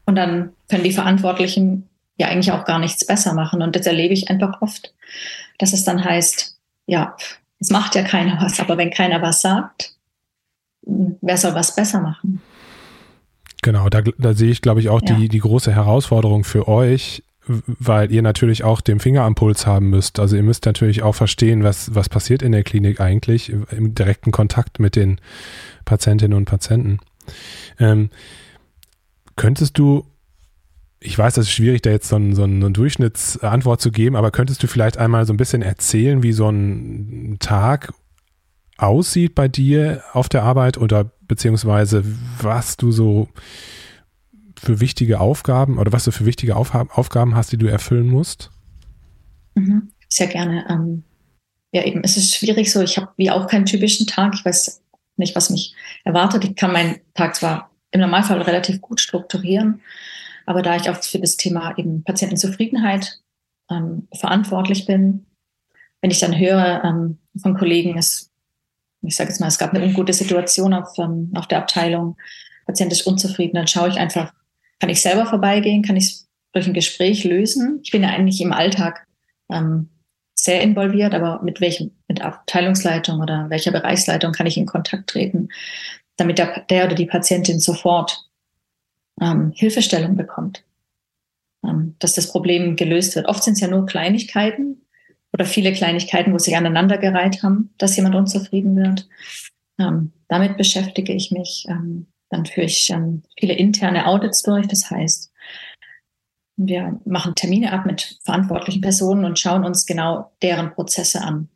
und 0.06 0.16
dann 0.16 0.52
können 0.68 0.84
die 0.84 0.92
Verantwortlichen 0.92 1.88
ja 2.16 2.28
eigentlich 2.28 2.52
auch 2.52 2.64
gar 2.64 2.78
nichts 2.78 3.06
besser 3.06 3.34
machen. 3.34 3.62
Und 3.62 3.76
das 3.76 3.86
erlebe 3.86 4.14
ich 4.14 4.30
einfach 4.30 4.62
oft, 4.62 4.94
dass 5.58 5.72
es 5.72 5.84
dann 5.84 6.02
heißt, 6.02 6.58
ja, 6.86 7.16
es 7.58 7.70
macht 7.70 7.94
ja 7.94 8.02
keiner 8.02 8.40
was, 8.40 8.60
aber 8.60 8.76
wenn 8.78 8.90
keiner 8.90 9.22
was 9.22 9.40
sagt, 9.40 9.95
wer 10.86 11.36
soll 11.36 11.54
was 11.54 11.74
besser 11.74 12.00
machen? 12.00 12.40
Genau, 13.62 13.88
da, 13.88 14.02
da 14.02 14.34
sehe 14.34 14.50
ich, 14.50 14.62
glaube 14.62 14.80
ich, 14.80 14.88
auch 14.88 15.02
ja. 15.02 15.16
die, 15.16 15.28
die 15.28 15.40
große 15.40 15.72
Herausforderung 15.72 16.44
für 16.44 16.68
euch, 16.68 17.24
weil 17.46 18.12
ihr 18.12 18.22
natürlich 18.22 18.64
auch 18.64 18.80
den 18.80 19.00
Finger 19.00 19.22
am 19.22 19.34
Puls 19.34 19.66
haben 19.66 19.90
müsst. 19.90 20.18
Also 20.18 20.36
ihr 20.36 20.42
müsst 20.42 20.66
natürlich 20.66 21.02
auch 21.02 21.14
verstehen, 21.14 21.64
was, 21.64 21.94
was 21.94 22.08
passiert 22.08 22.42
in 22.42 22.52
der 22.52 22.64
Klinik 22.64 23.00
eigentlich 23.00 23.50
im 23.50 23.94
direkten 23.94 24.30
Kontakt 24.30 24.78
mit 24.78 24.96
den 24.96 25.20
Patientinnen 25.84 26.36
und 26.36 26.44
Patienten. 26.44 26.98
Ähm, 27.78 28.10
könntest 29.36 29.78
du, 29.78 30.06
ich 31.00 31.16
weiß, 31.16 31.34
das 31.34 31.46
ist 31.46 31.52
schwierig, 31.52 31.82
da 31.82 31.90
jetzt 31.90 32.08
so, 32.08 32.16
ein, 32.16 32.34
so 32.34 32.44
eine 32.44 32.70
Durchschnittsantwort 32.70 33.80
zu 33.80 33.90
geben, 33.90 34.16
aber 34.16 34.30
könntest 34.30 34.62
du 34.62 34.66
vielleicht 34.66 34.96
einmal 34.98 35.26
so 35.26 35.32
ein 35.32 35.36
bisschen 35.38 35.62
erzählen, 35.62 36.22
wie 36.22 36.32
so 36.32 36.48
ein 36.48 37.36
Tag 37.38 37.92
aussieht 38.78 39.34
bei 39.34 39.48
dir 39.48 40.02
auf 40.12 40.28
der 40.28 40.42
Arbeit 40.42 40.78
oder 40.78 41.10
beziehungsweise 41.22 42.04
was 42.40 42.76
du 42.76 42.92
so 42.92 43.28
für 44.58 44.80
wichtige 44.80 45.20
Aufgaben 45.20 45.78
oder 45.78 45.92
was 45.92 46.04
du 46.04 46.10
für 46.10 46.26
wichtige 46.26 46.56
Aufgaben 46.56 47.34
hast, 47.34 47.52
die 47.52 47.58
du 47.58 47.66
erfüllen 47.66 48.08
musst? 48.08 48.50
Mhm, 49.54 49.90
sehr 50.08 50.28
gerne. 50.28 50.66
Ähm, 50.68 51.04
ja, 51.72 51.84
eben, 51.84 52.02
es 52.04 52.16
ist 52.16 52.34
schwierig 52.34 52.72
so. 52.72 52.80
Ich 52.80 52.96
habe 52.96 53.08
wie 53.16 53.30
auch 53.30 53.46
keinen 53.46 53.66
typischen 53.66 54.06
Tag. 54.06 54.34
Ich 54.34 54.44
weiß 54.44 54.82
nicht, 55.16 55.36
was 55.36 55.50
mich 55.50 55.74
erwartet. 56.04 56.44
Ich 56.44 56.56
kann 56.56 56.72
meinen 56.72 57.00
Tag 57.14 57.34
zwar 57.34 57.70
im 57.90 58.00
Normalfall 58.00 58.42
relativ 58.42 58.80
gut 58.80 59.00
strukturieren, 59.00 59.80
aber 60.44 60.62
da 60.62 60.76
ich 60.76 60.88
auch 60.90 61.02
für 61.02 61.18
das 61.18 61.36
Thema 61.36 61.76
eben 61.76 62.02
Patientenzufriedenheit 62.04 63.20
ähm, 63.70 64.08
verantwortlich 64.14 64.86
bin, 64.86 65.26
wenn 66.00 66.10
ich 66.10 66.20
dann 66.20 66.38
höre 66.38 66.82
ähm, 66.84 67.18
von 67.40 67.56
Kollegen, 67.56 67.96
es, 67.96 68.30
ich 69.02 69.16
sage 69.16 69.30
jetzt 69.30 69.40
mal, 69.40 69.48
es 69.48 69.58
gab 69.58 69.72
eine 69.72 69.84
ungute 69.84 70.12
Situation 70.12 70.74
auf, 70.74 70.98
ähm, 70.98 71.30
auf 71.34 71.46
der 71.46 71.58
Abteilung, 71.58 72.16
Patient 72.66 72.92
ist 72.92 73.06
unzufrieden, 73.06 73.54
dann 73.54 73.68
schaue 73.68 73.88
ich 73.88 73.96
einfach, 73.96 74.32
kann 74.78 74.90
ich 74.90 75.00
selber 75.00 75.26
vorbeigehen? 75.26 75.82
Kann 75.82 75.96
ich 75.96 76.04
es 76.04 76.28
durch 76.52 76.66
ein 76.66 76.74
Gespräch 76.74 77.24
lösen? 77.24 77.80
Ich 77.82 77.90
bin 77.90 78.02
ja 78.02 78.10
eigentlich 78.10 78.40
im 78.40 78.52
Alltag 78.52 79.06
ähm, 79.50 79.88
sehr 80.34 80.60
involviert, 80.60 81.14
aber 81.14 81.42
mit 81.42 81.60
welchem, 81.60 81.92
mit 82.08 82.20
Abteilungsleitung 82.20 83.20
oder 83.20 83.48
welcher 83.48 83.72
Bereichsleitung 83.72 84.32
kann 84.32 84.46
ich 84.46 84.56
in 84.56 84.66
Kontakt 84.66 85.08
treten, 85.08 85.48
damit 86.16 86.38
der, 86.38 86.64
der 86.68 86.86
oder 86.86 86.94
die 86.94 87.06
Patientin 87.06 87.58
sofort 87.58 88.28
ähm, 89.20 89.52
Hilfestellung 89.54 90.16
bekommt, 90.16 90.62
ähm, 91.64 91.94
dass 91.98 92.14
das 92.14 92.28
Problem 92.30 92.76
gelöst 92.76 93.16
wird. 93.16 93.26
Oft 93.26 93.44
sind 93.44 93.54
es 93.54 93.60
ja 93.60 93.68
nur 93.68 93.86
Kleinigkeiten 93.86 94.85
oder 95.32 95.44
viele 95.44 95.72
Kleinigkeiten, 95.72 96.32
wo 96.32 96.38
sich 96.38 96.56
aneinandergereiht 96.56 97.42
haben, 97.42 97.74
dass 97.78 97.96
jemand 97.96 98.14
unzufrieden 98.14 98.76
wird. 98.76 99.08
Ähm, 99.78 100.12
damit 100.28 100.56
beschäftige 100.56 101.12
ich 101.12 101.30
mich. 101.30 101.66
Ähm, 101.68 102.06
dann 102.30 102.46
führe 102.46 102.66
ich 102.66 102.90
ähm, 102.90 103.22
viele 103.38 103.54
interne 103.54 104.06
Audits 104.06 104.42
durch. 104.42 104.66
Das 104.66 104.90
heißt, 104.90 105.32
wir 106.56 107.00
machen 107.04 107.34
Termine 107.34 107.72
ab 107.72 107.86
mit 107.86 108.18
verantwortlichen 108.24 108.80
Personen 108.80 109.24
und 109.24 109.38
schauen 109.38 109.64
uns 109.64 109.86
genau 109.86 110.32
deren 110.42 110.72
Prozesse 110.72 111.20
an. 111.20 111.48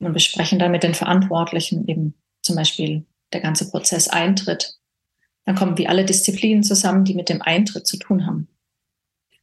Und 0.00 0.14
besprechen 0.14 0.58
dann 0.58 0.72
mit 0.72 0.82
den 0.82 0.94
Verantwortlichen 0.94 1.86
eben 1.86 2.14
zum 2.42 2.56
Beispiel 2.56 3.04
der 3.34 3.40
ganze 3.40 3.70
Prozess 3.70 4.08
Eintritt. 4.08 4.78
Dann 5.44 5.56
kommen 5.56 5.76
wie 5.76 5.88
alle 5.88 6.06
Disziplinen 6.06 6.62
zusammen, 6.62 7.04
die 7.04 7.14
mit 7.14 7.28
dem 7.28 7.42
Eintritt 7.42 7.86
zu 7.86 7.98
tun 7.98 8.26
haben. 8.26 8.48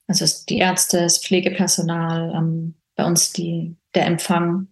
Also 0.08 0.26
die 0.48 0.58
Ärzte, 0.58 1.02
das 1.02 1.20
Pflegepersonal, 1.20 2.34
ähm, 2.36 2.76
bei 2.96 3.06
uns 3.06 3.34
die, 3.34 3.76
der 3.94 4.06
Empfang, 4.06 4.68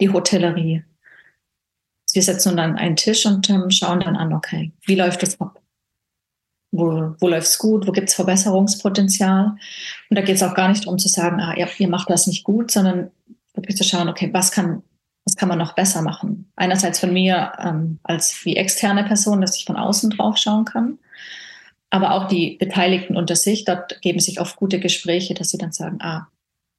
die 0.00 0.10
Hotellerie, 0.10 0.84
wir 2.12 2.22
setzen 2.22 2.56
dann 2.56 2.76
einen 2.76 2.96
Tisch 2.96 3.24
und 3.26 3.48
ähm, 3.48 3.70
schauen 3.70 4.00
dann 4.00 4.16
an, 4.16 4.32
okay, 4.32 4.72
wie 4.84 4.94
läuft 4.94 5.22
das 5.22 5.40
ab? 5.40 5.60
Wo, 6.70 7.14
wo 7.18 7.28
läuft 7.28 7.48
es 7.48 7.58
gut? 7.58 7.86
Wo 7.86 7.92
gibt 7.92 8.08
es 8.08 8.14
Verbesserungspotenzial? 8.14 9.56
Und 10.10 10.18
da 10.18 10.22
geht 10.22 10.36
es 10.36 10.42
auch 10.42 10.54
gar 10.54 10.68
nicht 10.68 10.84
darum 10.84 10.98
zu 10.98 11.08
sagen, 11.08 11.40
ah, 11.40 11.54
ihr, 11.56 11.68
ihr 11.78 11.88
macht 11.88 12.10
das 12.10 12.26
nicht 12.26 12.44
gut, 12.44 12.70
sondern 12.70 13.10
wirklich 13.54 13.76
zu 13.76 13.84
schauen, 13.84 14.08
okay, 14.08 14.30
was 14.32 14.52
kann, 14.52 14.82
was 15.24 15.36
kann 15.36 15.48
man 15.48 15.58
noch 15.58 15.74
besser 15.74 16.02
machen? 16.02 16.50
Einerseits 16.56 17.00
von 17.00 17.12
mir 17.12 17.52
ähm, 17.58 17.98
als 18.02 18.44
wie 18.44 18.56
externe 18.56 19.04
Person, 19.04 19.40
dass 19.40 19.56
ich 19.56 19.64
von 19.64 19.76
außen 19.76 20.10
drauf 20.10 20.36
schauen 20.36 20.64
kann, 20.64 20.98
aber 21.92 22.14
auch 22.14 22.26
die 22.26 22.56
Beteiligten 22.56 23.18
unter 23.18 23.36
sich, 23.36 23.66
dort 23.66 24.00
geben 24.00 24.18
sich 24.18 24.40
oft 24.40 24.56
gute 24.56 24.80
Gespräche, 24.80 25.34
dass 25.34 25.50
sie 25.50 25.58
dann 25.58 25.72
sagen, 25.72 25.98
ah, 26.00 26.26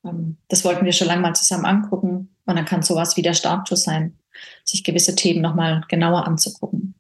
ähm, 0.04 0.38
das 0.48 0.66
wollten 0.66 0.86
wir 0.86 0.92
schon 0.92 1.08
lange 1.08 1.22
mal 1.22 1.36
zusammen 1.36 1.66
angucken 1.66 2.36
und 2.46 2.56
dann 2.56 2.66
kann 2.66 2.82
sowas 2.82 3.16
wie 3.16 3.22
der 3.22 3.36
Startschuss 3.36 3.84
sein 3.84 4.18
sich 4.64 4.84
gewisse 4.84 5.16
Themen 5.16 5.42
nochmal 5.42 5.84
genauer 5.88 6.26
anzugucken. 6.26 6.96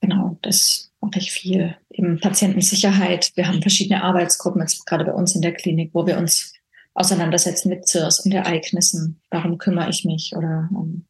Genau, 0.00 0.38
das 0.42 0.92
mache 1.00 1.18
ich 1.18 1.32
viel. 1.32 1.76
Eben 1.90 2.20
Patientensicherheit. 2.20 3.32
Wir 3.34 3.48
haben 3.48 3.60
verschiedene 3.60 4.04
Arbeitsgruppen, 4.04 4.60
jetzt 4.60 4.86
gerade 4.86 5.04
bei 5.04 5.12
uns 5.12 5.34
in 5.34 5.42
der 5.42 5.54
Klinik, 5.54 5.90
wo 5.94 6.06
wir 6.06 6.16
uns 6.16 6.52
auseinandersetzen 6.94 7.70
mit 7.70 7.88
CIRS 7.88 8.20
und 8.20 8.32
Ereignissen. 8.32 9.20
Darum 9.30 9.58
kümmere 9.58 9.90
ich 9.90 10.04
mich. 10.04 10.36
Oder 10.36 10.68
ähm, 10.70 11.06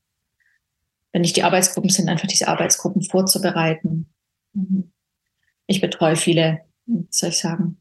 wenn 1.13 1.21
nicht 1.21 1.37
die 1.37 1.43
Arbeitsgruppen 1.43 1.91
sind, 1.91 2.09
einfach 2.09 2.27
diese 2.27 2.49
Arbeitsgruppen 2.49 3.03
vorzubereiten. 3.03 4.14
Mhm. 4.55 4.93
Ich 5.67 5.81
betreue 5.81 6.17
viele, 6.17 6.61
soll 7.11 7.31
ich 7.31 7.39
sagen, 7.39 7.79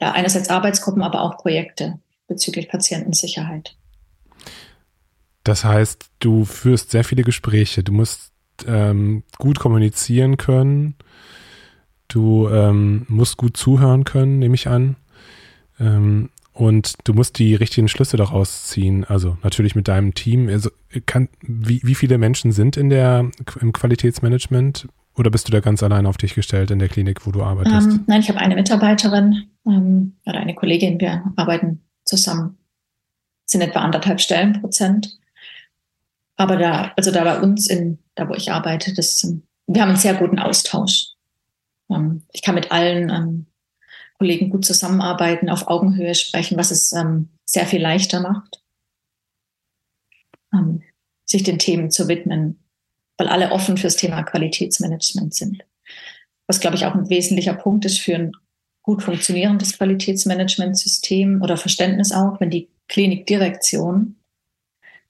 ja, 0.00 0.12
einerseits 0.12 0.48
Arbeitsgruppen, 0.48 1.02
aber 1.02 1.22
auch 1.22 1.38
Projekte 1.38 2.00
bezüglich 2.26 2.68
Patientensicherheit. 2.68 3.76
Das 5.44 5.64
heißt, 5.64 6.10
du 6.20 6.44
führst 6.44 6.90
sehr 6.90 7.04
viele 7.04 7.22
Gespräche. 7.22 7.82
Du 7.82 7.92
musst 7.92 8.32
ähm, 8.66 9.22
gut 9.38 9.58
kommunizieren 9.58 10.36
können. 10.36 10.94
Du 12.08 12.48
ähm, 12.48 13.04
musst 13.08 13.36
gut 13.36 13.56
zuhören 13.56 14.04
können, 14.04 14.38
nehme 14.38 14.54
ich 14.54 14.68
an. 14.68 14.96
Ähm, 15.78 16.30
und 16.52 16.94
du 17.04 17.14
musst 17.14 17.38
die 17.38 17.54
richtigen 17.56 17.88
Schlüsse 17.88 18.16
daraus 18.16 18.66
ziehen. 18.66 19.04
Also 19.04 19.36
natürlich 19.42 19.74
mit 19.74 19.88
deinem 19.88 20.14
Team. 20.14 20.48
Also 20.48 20.70
kann, 21.04 21.28
wie, 21.40 21.80
wie 21.82 21.96
viele 21.96 22.16
Menschen 22.16 22.52
sind 22.52 22.76
in 22.76 22.90
der, 22.90 23.30
im 23.60 23.72
Qualitätsmanagement? 23.72 24.88
Oder 25.16 25.30
bist 25.30 25.46
du 25.46 25.52
da 25.52 25.60
ganz 25.60 25.82
allein 25.82 26.06
auf 26.06 26.16
dich 26.16 26.34
gestellt 26.34 26.70
in 26.70 26.80
der 26.80 26.88
Klinik, 26.88 27.26
wo 27.26 27.30
du 27.30 27.42
arbeitest? 27.42 27.88
Ähm, 27.88 28.04
nein, 28.06 28.20
ich 28.20 28.28
habe 28.28 28.40
eine 28.40 28.56
Mitarbeiterin 28.56 29.48
ähm, 29.66 30.16
oder 30.26 30.40
eine 30.40 30.54
Kollegin. 30.54 31.00
Wir 31.00 31.32
arbeiten 31.36 31.82
zusammen. 32.04 32.58
Sind 33.46 33.60
etwa 33.60 33.80
anderthalb 33.80 34.20
Stellenprozent. 34.20 35.18
Aber 36.36 36.56
da, 36.56 36.92
also 36.96 37.12
da 37.12 37.22
bei 37.22 37.40
uns 37.40 37.68
in, 37.68 37.98
da 38.16 38.28
wo 38.28 38.34
ich 38.34 38.50
arbeite, 38.50 38.92
das, 38.92 39.24
wir 39.66 39.82
haben 39.82 39.90
einen 39.90 39.98
sehr 39.98 40.14
guten 40.14 40.40
Austausch. 40.40 41.10
Ähm, 41.90 42.22
ich 42.32 42.42
kann 42.42 42.56
mit 42.56 42.72
allen 42.72 43.10
ähm, 43.10 43.46
Kollegen 44.18 44.50
gut 44.50 44.64
zusammenarbeiten, 44.64 45.48
auf 45.48 45.68
Augenhöhe 45.68 46.14
sprechen, 46.14 46.58
was 46.58 46.72
es 46.72 46.92
ähm, 46.92 47.28
sehr 47.44 47.66
viel 47.66 47.82
leichter 47.82 48.20
macht, 48.20 48.62
sich 51.24 51.42
den 51.42 51.58
Themen 51.58 51.90
zu 51.90 52.08
widmen, 52.08 52.63
weil 53.16 53.28
alle 53.28 53.52
offen 53.52 53.76
fürs 53.76 53.96
Thema 53.96 54.22
Qualitätsmanagement 54.22 55.34
sind. 55.34 55.64
Was, 56.46 56.60
glaube 56.60 56.76
ich, 56.76 56.84
auch 56.84 56.94
ein 56.94 57.08
wesentlicher 57.08 57.54
Punkt 57.54 57.84
ist 57.84 58.00
für 58.00 58.14
ein 58.14 58.32
gut 58.82 59.02
funktionierendes 59.02 59.78
Qualitätsmanagementsystem 59.78 61.40
oder 61.42 61.56
Verständnis 61.56 62.12
auch, 62.12 62.40
wenn 62.40 62.50
die 62.50 62.68
Klinikdirektion 62.88 64.16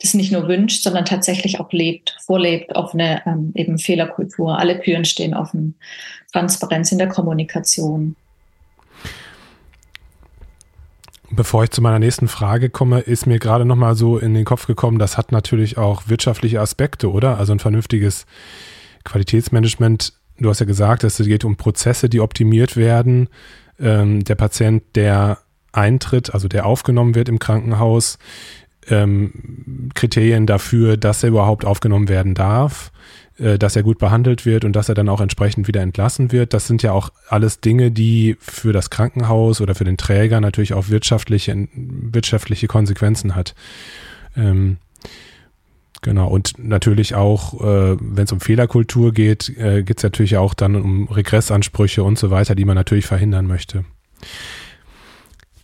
das 0.00 0.14
nicht 0.14 0.32
nur 0.32 0.48
wünscht, 0.48 0.82
sondern 0.82 1.04
tatsächlich 1.04 1.60
auch 1.60 1.70
lebt, 1.72 2.16
vorlebt, 2.24 2.74
offene 2.74 3.22
ähm, 3.26 3.52
eben 3.54 3.78
Fehlerkultur. 3.78 4.58
Alle 4.58 4.80
Türen 4.80 5.04
stehen 5.04 5.34
offen, 5.34 5.76
Transparenz 6.32 6.90
in 6.92 6.98
der 6.98 7.08
Kommunikation. 7.08 8.16
Bevor 11.36 11.64
ich 11.64 11.70
zu 11.70 11.82
meiner 11.82 11.98
nächsten 11.98 12.28
Frage 12.28 12.70
komme, 12.70 13.00
ist 13.00 13.26
mir 13.26 13.40
gerade 13.40 13.64
noch 13.64 13.76
mal 13.76 13.96
so 13.96 14.18
in 14.18 14.34
den 14.34 14.44
Kopf 14.44 14.66
gekommen, 14.66 14.98
das 14.98 15.18
hat 15.18 15.32
natürlich 15.32 15.78
auch 15.78 16.04
wirtschaftliche 16.06 16.60
Aspekte, 16.60 17.10
oder? 17.10 17.38
Also 17.38 17.52
ein 17.52 17.58
vernünftiges 17.58 18.26
Qualitätsmanagement. 19.04 20.12
Du 20.38 20.48
hast 20.48 20.60
ja 20.60 20.66
gesagt, 20.66 21.02
es 21.02 21.18
geht 21.18 21.44
um 21.44 21.56
Prozesse, 21.56 22.08
die 22.08 22.20
optimiert 22.20 22.76
werden. 22.76 23.28
Ähm, 23.80 24.22
der 24.22 24.36
Patient, 24.36 24.84
der 24.94 25.38
eintritt, 25.72 26.34
also 26.34 26.46
der 26.46 26.66
aufgenommen 26.66 27.16
wird 27.16 27.28
im 27.28 27.40
Krankenhaus, 27.40 28.18
ähm, 28.88 29.90
Kriterien 29.94 30.46
dafür, 30.46 30.96
dass 30.96 31.24
er 31.24 31.30
überhaupt 31.30 31.64
aufgenommen 31.64 32.08
werden 32.08 32.34
darf, 32.34 32.92
äh, 33.38 33.58
dass 33.58 33.76
er 33.76 33.82
gut 33.82 33.98
behandelt 33.98 34.46
wird 34.46 34.64
und 34.64 34.74
dass 34.74 34.88
er 34.88 34.94
dann 34.94 35.08
auch 35.08 35.20
entsprechend 35.20 35.66
wieder 35.68 35.82
entlassen 35.82 36.32
wird. 36.32 36.54
Das 36.54 36.66
sind 36.66 36.82
ja 36.82 36.92
auch 36.92 37.10
alles 37.28 37.60
Dinge, 37.60 37.90
die 37.90 38.36
für 38.40 38.72
das 38.72 38.90
Krankenhaus 38.90 39.60
oder 39.60 39.74
für 39.74 39.84
den 39.84 39.96
Träger 39.96 40.40
natürlich 40.40 40.74
auch 40.74 40.88
wirtschaftliche, 40.88 41.68
wirtschaftliche 41.74 42.66
Konsequenzen 42.66 43.34
hat. 43.34 43.54
Ähm, 44.36 44.78
Genau, 46.04 46.28
und 46.28 46.58
natürlich 46.58 47.14
auch, 47.14 47.62
äh, 47.62 47.96
wenn 47.98 48.24
es 48.24 48.32
um 48.32 48.38
Fehlerkultur 48.38 49.14
geht, 49.14 49.48
äh, 49.56 49.82
geht 49.82 49.96
es 49.96 50.02
natürlich 50.02 50.36
auch 50.36 50.52
dann 50.52 50.76
um 50.76 51.08
Regressansprüche 51.08 52.04
und 52.04 52.18
so 52.18 52.30
weiter, 52.30 52.54
die 52.54 52.66
man 52.66 52.74
natürlich 52.74 53.06
verhindern 53.06 53.46
möchte. 53.46 53.86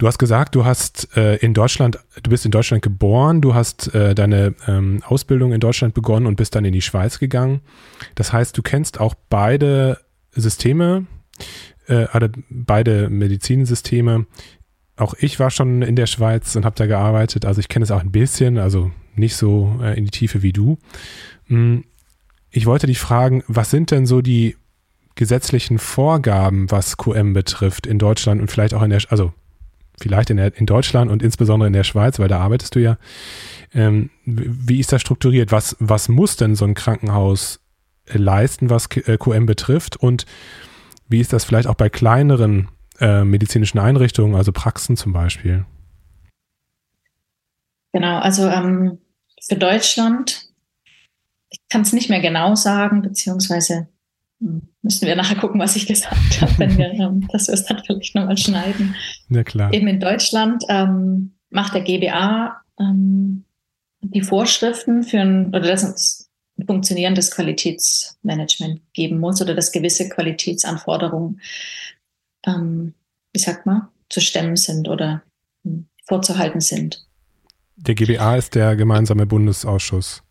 Du 0.00 0.06
hast 0.06 0.16
gesagt, 0.16 0.54
du 0.54 0.64
hast 0.64 1.14
äh, 1.14 1.36
in 1.36 1.52
Deutschland, 1.52 1.98
du 2.22 2.30
bist 2.30 2.46
in 2.46 2.50
Deutschland 2.50 2.82
geboren, 2.82 3.42
du 3.42 3.52
hast 3.52 3.94
äh, 3.94 4.14
deine 4.14 4.54
ähm, 4.66 5.02
Ausbildung 5.04 5.52
in 5.52 5.60
Deutschland 5.60 5.92
begonnen 5.92 6.24
und 6.24 6.36
bist 6.36 6.54
dann 6.54 6.64
in 6.64 6.72
die 6.72 6.80
Schweiz 6.80 7.18
gegangen. 7.18 7.60
Das 8.14 8.32
heißt, 8.32 8.56
du 8.56 8.62
kennst 8.62 8.98
auch 8.98 9.14
beide 9.28 9.98
Systeme, 10.32 11.04
äh, 11.86 12.06
beide 12.48 13.10
Medizinsysteme. 13.10 14.24
Auch 14.96 15.12
ich 15.18 15.38
war 15.38 15.50
schon 15.50 15.82
in 15.82 15.96
der 15.96 16.06
Schweiz 16.06 16.56
und 16.56 16.64
habe 16.64 16.76
da 16.76 16.86
gearbeitet, 16.86 17.44
also 17.44 17.60
ich 17.60 17.68
kenne 17.68 17.82
es 17.82 17.90
auch 17.90 18.00
ein 18.00 18.10
bisschen, 18.10 18.56
also 18.56 18.90
nicht 19.16 19.36
so 19.36 19.80
äh, 19.82 19.98
in 19.98 20.06
die 20.06 20.10
Tiefe 20.10 20.40
wie 20.40 20.54
du. 20.54 20.78
Hm, 21.48 21.84
ich 22.50 22.64
wollte 22.64 22.86
dich 22.86 23.00
fragen, 23.00 23.44
was 23.48 23.70
sind 23.70 23.90
denn 23.90 24.06
so 24.06 24.22
die 24.22 24.56
gesetzlichen 25.14 25.78
Vorgaben, 25.78 26.70
was 26.70 26.96
QM 26.96 27.34
betrifft 27.34 27.86
in 27.86 27.98
Deutschland 27.98 28.40
und 28.40 28.50
vielleicht 28.50 28.72
auch 28.72 28.80
in 28.80 28.88
der, 28.88 29.02
also 29.10 29.34
vielleicht 30.00 30.30
in, 30.30 30.38
der, 30.38 30.56
in 30.56 30.66
Deutschland 30.66 31.10
und 31.10 31.22
insbesondere 31.22 31.66
in 31.66 31.72
der 31.72 31.84
Schweiz, 31.84 32.18
weil 32.18 32.28
da 32.28 32.40
arbeitest 32.40 32.74
du 32.74 32.80
ja. 32.80 32.96
Ähm, 33.72 34.10
wie 34.24 34.80
ist 34.80 34.92
das 34.92 35.00
strukturiert? 35.00 35.52
Was, 35.52 35.76
was 35.78 36.08
muss 36.08 36.36
denn 36.36 36.56
so 36.56 36.64
ein 36.64 36.74
Krankenhaus 36.74 37.60
leisten, 38.06 38.70
was 38.70 38.88
QM 38.88 39.42
äh, 39.42 39.46
betrifft? 39.46 39.96
Und 39.96 40.26
wie 41.08 41.20
ist 41.20 41.32
das 41.32 41.44
vielleicht 41.44 41.68
auch 41.68 41.74
bei 41.74 41.88
kleineren 41.88 42.68
äh, 42.98 43.24
medizinischen 43.24 43.78
Einrichtungen, 43.78 44.34
also 44.34 44.52
Praxen 44.52 44.96
zum 44.96 45.12
Beispiel? 45.12 45.64
Genau, 47.92 48.18
also 48.18 48.46
ähm, 48.46 48.98
für 49.42 49.56
Deutschland, 49.56 50.48
ich 51.50 51.60
kann 51.68 51.82
es 51.82 51.92
nicht 51.92 52.08
mehr 52.08 52.20
genau 52.20 52.54
sagen, 52.54 53.02
beziehungsweise 53.02 53.88
Müssen 54.82 55.06
wir 55.06 55.16
nachher 55.16 55.36
gucken, 55.36 55.60
was 55.60 55.76
ich 55.76 55.86
gesagt 55.86 56.40
habe, 56.40 56.58
wenn 56.58 56.78
wir 56.78 56.92
ähm, 56.92 57.28
das 57.30 57.48
wirst 57.48 57.68
dann 57.68 57.82
vielleicht 57.84 58.14
nochmal 58.14 58.38
schneiden. 58.38 58.94
Ja, 59.28 59.44
klar. 59.44 59.72
Eben 59.72 59.86
in 59.86 60.00
Deutschland 60.00 60.64
ähm, 60.68 61.32
macht 61.50 61.74
der 61.74 61.82
GBA 61.82 62.62
ähm, 62.78 63.44
die 64.00 64.22
Vorschriften 64.22 65.02
für 65.02 65.20
ein, 65.20 65.48
oder 65.48 65.60
dass 65.60 65.82
es 65.82 66.30
ein 66.58 66.66
funktionierendes 66.66 67.30
Qualitätsmanagement 67.30 68.80
geben 68.94 69.18
muss 69.18 69.42
oder 69.42 69.54
dass 69.54 69.72
gewisse 69.72 70.08
Qualitätsanforderungen, 70.08 71.40
ähm, 72.46 72.94
wie 73.32 73.40
sagt 73.40 73.66
man, 73.66 73.88
zu 74.08 74.20
stemmen 74.20 74.56
sind 74.56 74.88
oder 74.88 75.22
hm, 75.64 75.86
vorzuhalten 76.06 76.60
sind. 76.60 77.06
Der 77.76 77.94
GBA 77.94 78.36
ist 78.36 78.54
der 78.54 78.76
gemeinsame 78.76 79.26
Bundesausschuss. 79.26 80.22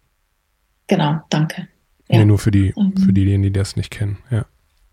Genau, 0.88 1.22
danke. 1.30 1.68
Ja. 2.10 2.20
Nee, 2.20 2.26
nur 2.26 2.40
für 2.40 2.52
die, 2.52 2.74
mhm. 2.76 2.98
für 2.98 3.14
diejenigen, 3.14 3.44
die 3.44 3.52
das 3.60 3.76
nicht 3.76 3.92
kennen, 3.92 4.18
ja. 4.32 4.46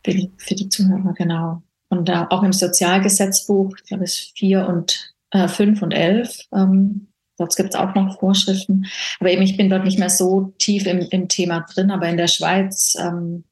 Für 0.04 0.12
die, 0.12 0.30
für 0.36 0.54
die 0.54 0.68
Zuhörer, 0.68 1.14
genau. 1.14 1.62
Und 1.88 2.08
da 2.08 2.26
auch 2.30 2.42
im 2.42 2.52
Sozialgesetzbuch, 2.52 3.74
ich 3.76 3.84
glaube 3.84 4.04
es 4.04 4.32
vier 4.36 4.66
und 4.68 5.14
äh, 5.30 5.48
fünf 5.48 5.82
und 5.82 5.92
elf, 5.92 6.40
ähm, 6.52 7.08
dort 7.38 7.56
gibt 7.56 7.70
es 7.70 7.76
auch 7.76 7.94
noch 7.94 8.18
Vorschriften. 8.20 8.86
Aber 9.18 9.30
eben, 9.30 9.42
ich 9.42 9.56
bin 9.56 9.70
dort 9.70 9.84
nicht 9.84 9.98
mehr 9.98 10.10
so 10.10 10.52
tief 10.58 10.86
im, 10.86 11.00
im 11.00 11.28
Thema 11.28 11.60
drin, 11.60 11.90
aber 11.90 12.08
in 12.08 12.16
der 12.16 12.28
Schweiz 12.28 12.96
ähm, 13.00 13.44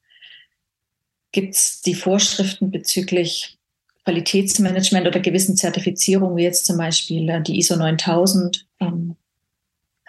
gibt 1.32 1.54
es 1.54 1.82
die 1.82 1.94
Vorschriften 1.94 2.70
bezüglich 2.70 3.58
Qualitätsmanagement 4.04 5.06
oder 5.06 5.20
gewissen 5.20 5.56
Zertifizierungen, 5.56 6.36
wie 6.36 6.42
jetzt 6.42 6.66
zum 6.66 6.76
Beispiel 6.76 7.28
äh, 7.28 7.42
die 7.42 7.58
ISO 7.58 7.76
9000, 7.76 8.66
ähm, 8.80 9.16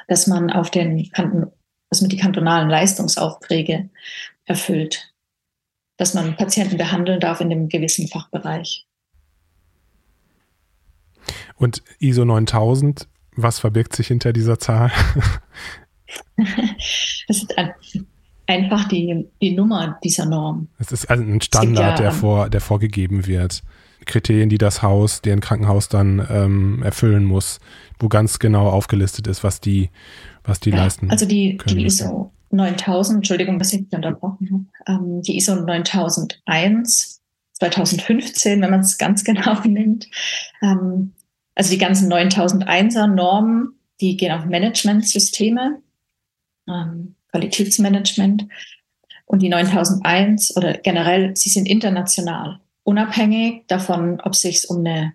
dass 0.07 0.27
man 0.27 0.51
auf 0.51 0.69
den 0.69 1.09
Kanten 1.11 1.47
dass 1.89 2.01
man 2.01 2.09
die 2.09 2.17
kantonalen 2.17 2.69
Leistungsaufträge 2.69 3.89
erfüllt, 4.45 5.13
dass 5.97 6.13
man 6.13 6.35
Patienten 6.35 6.77
behandeln 6.77 7.19
darf 7.19 7.41
in 7.41 7.49
dem 7.49 7.69
gewissen 7.69 8.07
Fachbereich. 8.07 8.85
Und 11.55 11.83
ISO 11.99 12.25
9000, 12.25 13.07
was 13.35 13.59
verbirgt 13.59 13.95
sich 13.95 14.07
hinter 14.07 14.33
dieser 14.33 14.59
Zahl? 14.59 14.91
das 16.37 17.37
ist 17.37 17.57
ein, 17.57 17.73
einfach 18.45 18.87
die, 18.87 19.27
die 19.41 19.51
Nummer 19.51 19.99
dieser 20.03 20.25
Norm. 20.25 20.67
Es 20.79 20.91
ist 20.91 21.09
also 21.09 21.23
ein 21.23 21.41
Standard, 21.41 21.99
ja, 21.99 22.03
der, 22.03 22.11
vor, 22.11 22.49
der 22.49 22.61
vorgegeben 22.61 23.25
wird. 23.25 23.63
Kriterien, 24.05 24.49
die 24.49 24.57
das 24.57 24.81
Haus, 24.81 25.21
deren 25.21 25.41
Krankenhaus 25.41 25.89
dann 25.89 26.25
ähm, 26.29 26.83
erfüllen 26.83 27.25
muss, 27.25 27.59
wo 27.99 28.07
ganz 28.07 28.39
genau 28.39 28.69
aufgelistet 28.69 29.27
ist, 29.27 29.43
was 29.43 29.61
die 29.61 29.89
was 30.43 30.59
die 30.59 30.69
ja, 30.69 30.77
leisten. 30.77 31.09
Also 31.09 31.25
die, 31.25 31.57
die 31.67 31.85
ISO 31.85 32.31
9000, 32.51 33.17
Entschuldigung, 33.17 33.59
dass 33.59 33.73
ich 33.73 33.81
mich 33.81 33.93
unterbrochen 33.93 34.67
habe, 34.87 34.99
ähm, 34.99 35.21
die 35.21 35.37
ISO 35.37 35.55
9001 35.55 37.21
2015, 37.53 38.61
wenn 38.61 38.69
man 38.69 38.81
es 38.81 38.97
ganz 38.97 39.23
genau 39.23 39.59
nimmt. 39.63 40.07
Ähm, 40.61 41.13
also 41.55 41.71
die 41.71 41.77
ganzen 41.77 42.11
9001er 42.11 43.07
Normen, 43.07 43.79
die 44.01 44.17
gehen 44.17 44.31
auf 44.31 44.45
Managementsysteme, 44.45 45.81
ähm, 46.67 47.15
Qualitätsmanagement. 47.31 48.45
Und 49.25 49.41
die 49.41 49.49
9001 49.49 50.55
oder 50.55 50.73
generell, 50.73 51.35
sie 51.35 51.49
sind 51.49 51.65
international, 51.67 52.59
unabhängig 52.85 53.65
davon, 53.67 54.21
ob 54.21 54.33
es 54.33 54.41
sich 54.41 54.69
um 54.69 54.79
eine 54.79 55.13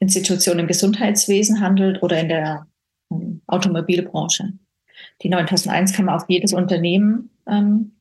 Institution 0.00 0.58
im 0.58 0.66
Gesundheitswesen 0.66 1.60
handelt 1.60 2.02
oder 2.02 2.20
in 2.20 2.28
der 2.28 2.66
Automobilbranche. 3.46 4.52
Die 5.22 5.28
9001 5.28 5.94
kann 5.94 6.04
man 6.04 6.16
auf 6.16 6.28
jedes 6.28 6.52
Unternehmen 6.52 7.30
ähm, 7.46 7.92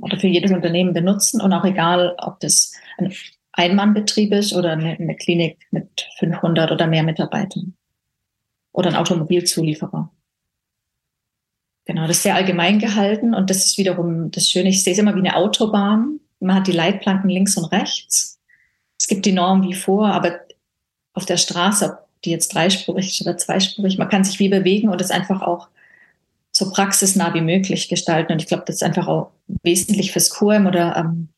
oder 0.00 0.18
für 0.18 0.28
jedes 0.28 0.52
Unternehmen 0.52 0.94
benutzen 0.94 1.40
und 1.40 1.52
auch 1.52 1.64
egal, 1.64 2.16
ob 2.18 2.40
das 2.40 2.72
ein 2.96 3.12
Einmannbetrieb 3.52 4.32
ist 4.32 4.54
oder 4.54 4.72
eine, 4.72 4.92
eine 4.92 5.16
Klinik 5.16 5.66
mit 5.72 6.08
500 6.18 6.70
oder 6.70 6.86
mehr 6.86 7.02
Mitarbeitern 7.02 7.74
oder 8.72 8.90
ein 8.90 8.96
Automobilzulieferer. 8.96 10.10
Genau, 11.86 12.06
das 12.06 12.18
ist 12.18 12.22
sehr 12.22 12.36
allgemein 12.36 12.78
gehalten 12.78 13.34
und 13.34 13.50
das 13.50 13.66
ist 13.66 13.78
wiederum 13.78 14.30
das 14.30 14.48
Schöne. 14.48 14.68
Ich 14.68 14.84
sehe 14.84 14.92
es 14.92 14.98
immer 14.98 15.14
wie 15.16 15.20
eine 15.20 15.34
Autobahn. 15.36 16.20
Man 16.40 16.56
hat 16.56 16.66
die 16.66 16.72
Leitplanken 16.72 17.30
links 17.30 17.56
und 17.56 17.66
rechts. 17.66 18.38
Es 18.98 19.06
gibt 19.06 19.26
die 19.26 19.32
Norm 19.32 19.62
wie 19.62 19.74
vor, 19.74 20.08
aber 20.08 20.40
auf 21.14 21.26
der 21.26 21.36
Straße, 21.36 21.98
die 22.24 22.30
jetzt 22.30 22.54
dreispurig 22.54 23.08
ist 23.08 23.20
oder 23.22 23.36
zweispurig. 23.36 23.98
Man 23.98 24.08
kann 24.08 24.24
sich 24.24 24.38
wie 24.38 24.48
bewegen 24.48 24.88
und 24.88 25.00
es 25.00 25.10
einfach 25.10 25.42
auch 25.42 25.68
so 26.52 26.70
praxisnah 26.70 27.32
wie 27.34 27.40
möglich 27.40 27.88
gestalten. 27.88 28.32
Und 28.32 28.42
ich 28.42 28.48
glaube, 28.48 28.64
das 28.66 28.76
ist 28.76 28.82
einfach 28.82 29.06
auch 29.06 29.30
wesentlich 29.62 30.12
fürs 30.12 30.30
QM 30.30 30.66
oder 30.66 30.96
ähm, 30.96 31.28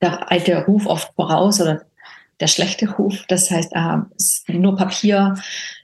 der 0.00 0.30
alte 0.30 0.64
Ruf 0.64 0.86
oft 0.86 1.14
voraus 1.14 1.60
oder 1.60 1.82
der 2.40 2.46
schlechte 2.46 2.90
Ruf. 2.90 3.24
Das 3.28 3.50
heißt, 3.50 3.72
äh, 3.74 4.52
nur 4.52 4.76
Papier, 4.76 5.36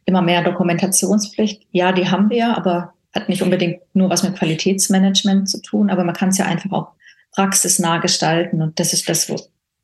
immer 0.04 0.22
mehr 0.22 0.42
Dokumentationspflicht. 0.42 1.66
Ja, 1.72 1.92
die 1.92 2.08
haben 2.08 2.30
wir, 2.30 2.56
aber 2.56 2.94
hat 3.14 3.28
nicht 3.28 3.42
unbedingt 3.42 3.82
nur 3.94 4.10
was 4.10 4.22
mit 4.22 4.36
Qualitätsmanagement 4.36 5.48
zu 5.48 5.60
tun, 5.60 5.90
aber 5.90 6.04
man 6.04 6.14
kann 6.14 6.30
es 6.30 6.38
ja 6.38 6.46
einfach 6.46 6.72
auch 6.72 6.92
praxisnah 7.32 7.98
gestalten. 7.98 8.62
Und 8.62 8.78
das 8.78 8.92
ist 8.92 9.08
das, 9.08 9.28
wo, 9.28 9.36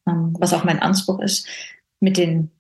ähm, 0.07 0.35
was 0.39 0.53
auch 0.53 0.65
mein 0.65 0.81
Anspruch 0.81 1.21
ist, 1.21 1.47
mit 2.01 2.17
den 2.17 2.51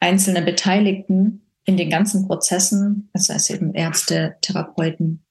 einzelne 0.00 0.42
Beteiligten 0.42 1.42
in 1.64 1.76
den 1.76 1.90
ganzen 1.90 2.26
Prozessen, 2.26 3.10
das 3.12 3.28
heißt 3.28 3.50
eben 3.50 3.74
Ärzte, 3.74 4.36
Therapeuten, 4.40 5.22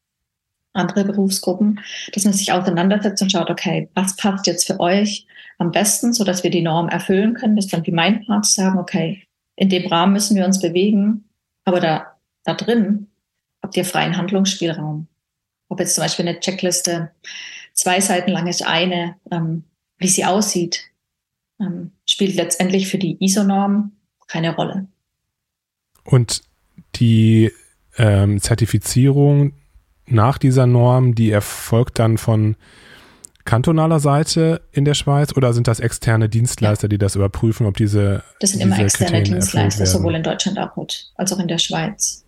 andere 0.73 1.03
Berufsgruppen, 1.05 1.79
dass 2.13 2.25
man 2.25 2.33
sich 2.33 2.51
auseinandersetzt 2.51 3.21
und 3.21 3.31
schaut, 3.31 3.49
okay, 3.49 3.89
was 3.95 4.15
passt 4.15 4.45
jetzt 4.45 4.67
für 4.67 4.79
euch 4.79 5.25
am 5.57 5.71
besten, 5.71 6.13
so 6.13 6.23
dass 6.23 6.43
wir 6.43 6.51
die 6.51 6.61
Norm 6.61 6.87
erfüllen 6.87 7.33
können. 7.33 7.55
Das 7.55 7.65
ist 7.65 7.73
dann 7.73 7.85
wie 7.85 7.91
mein 7.91 8.23
Part 8.25 8.45
sagen, 8.45 8.77
okay, 8.77 9.23
in 9.55 9.69
dem 9.69 9.87
Rahmen 9.87 10.13
müssen 10.13 10.35
wir 10.35 10.45
uns 10.45 10.61
bewegen, 10.61 11.25
aber 11.65 11.79
da, 11.79 12.17
da 12.43 12.53
drin 12.53 13.07
habt 13.63 13.75
ihr 13.75 13.85
freien 13.85 14.15
Handlungsspielraum. 14.15 15.07
Ob 15.69 15.79
jetzt 15.79 15.95
zum 15.95 16.03
Beispiel 16.03 16.27
eine 16.27 16.39
Checkliste 16.39 17.11
zwei 17.77 18.01
Seiten 18.01 18.31
lang 18.31 18.47
ist, 18.47 18.65
eine, 18.65 19.15
ähm, 19.31 19.63
wie 19.97 20.09
sie 20.09 20.25
aussieht, 20.25 20.81
ähm, 21.61 21.91
spielt 22.05 22.35
letztendlich 22.35 22.89
für 22.89 22.97
die 22.97 23.23
ISO-Norm 23.23 23.93
keine 24.27 24.55
Rolle. 24.55 24.87
Und 26.03 26.41
die 26.95 27.51
ähm, 27.97 28.41
Zertifizierung 28.41 29.53
nach 30.05 30.37
dieser 30.37 30.65
Norm, 30.65 31.15
die 31.15 31.31
erfolgt 31.31 31.99
dann 31.99 32.17
von 32.17 32.55
kantonaler 33.45 33.99
Seite 33.99 34.61
in 34.71 34.83
der 34.83 34.93
Schweiz 34.93 35.35
oder 35.35 35.53
sind 35.53 35.67
das 35.67 35.79
externe 35.79 36.27
Dienstleister, 36.27 36.89
die 36.89 36.97
das 36.97 37.15
überprüfen, 37.15 37.65
ob 37.65 37.77
diese 37.77 38.23
Das 38.39 38.51
sind 38.51 38.61
immer 38.61 38.77
externe 38.79 39.11
Kriterien 39.11 39.39
Dienstleister, 39.39 39.85
sowohl 39.85 40.15
in 40.15 40.23
Deutschland 40.23 40.57
als 41.15 41.33
auch 41.33 41.39
in 41.39 41.47
der 41.47 41.57
Schweiz. 41.57 42.25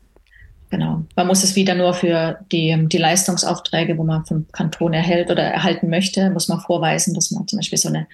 Genau. 0.69 1.03
Man 1.15 1.27
muss 1.27 1.43
es 1.43 1.55
wieder 1.55 1.73
nur 1.73 1.93
für 1.95 2.39
die, 2.51 2.88
die 2.88 2.97
Leistungsaufträge, 2.97 3.97
wo 3.97 4.03
man 4.03 4.25
vom 4.25 4.45
Kanton 4.51 4.93
erhält 4.93 5.32
oder 5.32 5.43
erhalten 5.43 5.89
möchte, 5.89 6.29
muss 6.29 6.47
man 6.47 6.60
vorweisen, 6.60 7.15
dass 7.15 7.32
man 7.32 7.47
zum 7.47 7.58
Beispiel 7.58 7.79
so 7.79 7.89
eine 7.89 8.08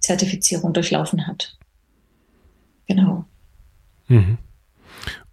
Zertifizierung 0.00 0.74
durchlaufen 0.74 1.26
hat. 1.26 1.56
Genau. 2.86 3.24
Mhm. 4.08 4.36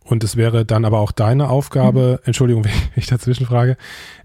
Und 0.04 0.24
es 0.24 0.36
wäre 0.36 0.66
dann 0.66 0.86
aber 0.86 1.00
auch 1.00 1.12
deine 1.12 1.50
Aufgabe, 1.50 2.20
mhm. 2.22 2.28
Entschuldigung, 2.28 2.64
wenn 2.66 2.72
ich 2.96 3.08
dazwischen 3.08 3.46
frage, 3.46 3.76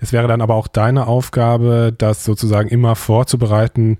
es 0.00 0.12
wäre 0.12 0.28
dann 0.28 0.40
aber 0.40 0.54
auch 0.54 0.68
deine 0.68 1.08
Aufgabe, 1.08 1.92
das 1.96 2.24
sozusagen 2.24 2.68
immer 2.68 2.94
vorzubereiten, 2.94 3.98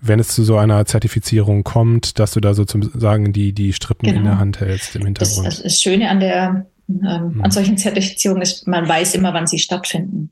wenn 0.00 0.18
es 0.18 0.28
zu 0.28 0.42
so 0.42 0.58
einer 0.58 0.84
Zertifizierung 0.84 1.64
kommt, 1.64 2.18
dass 2.18 2.32
du 2.32 2.40
da 2.40 2.54
sozusagen 2.54 3.32
die, 3.32 3.52
die 3.52 3.72
Strippen 3.72 4.06
genau. 4.06 4.18
in 4.18 4.24
der 4.24 4.32
genau. 4.32 4.40
Hand 4.40 4.60
hältst 4.60 4.96
im 4.96 5.04
Hintergrund. 5.06 5.46
Das, 5.46 5.62
das 5.62 5.80
Schöne 5.80 6.10
an 6.10 6.20
der, 6.20 6.66
ähm, 6.88 7.34
mhm. 7.34 7.44
an 7.44 7.50
solchen 7.50 7.78
Zertifizierungen 7.78 8.42
ist, 8.42 8.66
man 8.66 8.88
weiß 8.88 9.14
immer, 9.14 9.32
wann 9.34 9.46
sie 9.46 9.58
stattfinden. 9.58 10.30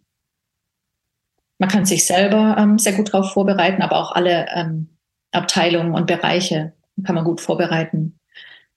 Man 1.58 1.68
kann 1.68 1.84
sich 1.84 2.06
selber 2.06 2.56
ähm, 2.58 2.78
sehr 2.78 2.92
gut 2.94 3.12
darauf 3.12 3.32
vorbereiten, 3.32 3.82
aber 3.82 3.96
auch 3.96 4.12
alle 4.12 4.46
ähm, 4.54 4.88
Abteilungen 5.30 5.94
und 5.94 6.06
Bereiche 6.06 6.72
kann 7.04 7.14
man 7.14 7.24
gut 7.24 7.40
vorbereiten. 7.40 8.18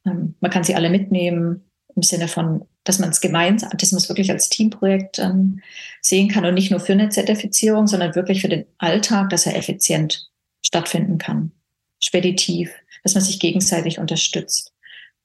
Ähm, 0.05 0.35
man 0.39 0.51
kann 0.51 0.63
sie 0.63 0.75
alle 0.75 0.89
mitnehmen 0.89 1.65
im 1.95 2.03
Sinne 2.03 2.27
von, 2.27 2.65
dass 2.83 2.99
man 2.99 3.09
es 3.09 3.21
gemeinsam, 3.21 3.71
dass 3.77 3.91
man 3.91 3.97
es 3.97 4.09
wirklich 4.09 4.29
als 4.31 4.49
Teamprojekt 4.49 5.19
ähm, 5.19 5.61
sehen 6.01 6.29
kann 6.29 6.45
und 6.45 6.53
nicht 6.53 6.71
nur 6.71 6.79
für 6.79 6.93
eine 6.93 7.09
Zertifizierung, 7.09 7.87
sondern 7.87 8.15
wirklich 8.15 8.41
für 8.41 8.49
den 8.49 8.65
Alltag, 8.77 9.29
dass 9.29 9.45
er 9.45 9.57
effizient 9.57 10.29
stattfinden 10.63 11.17
kann. 11.17 11.51
Speditiv, 11.99 12.71
dass 13.03 13.15
man 13.15 13.23
sich 13.23 13.39
gegenseitig 13.39 13.99
unterstützt. 13.99 14.73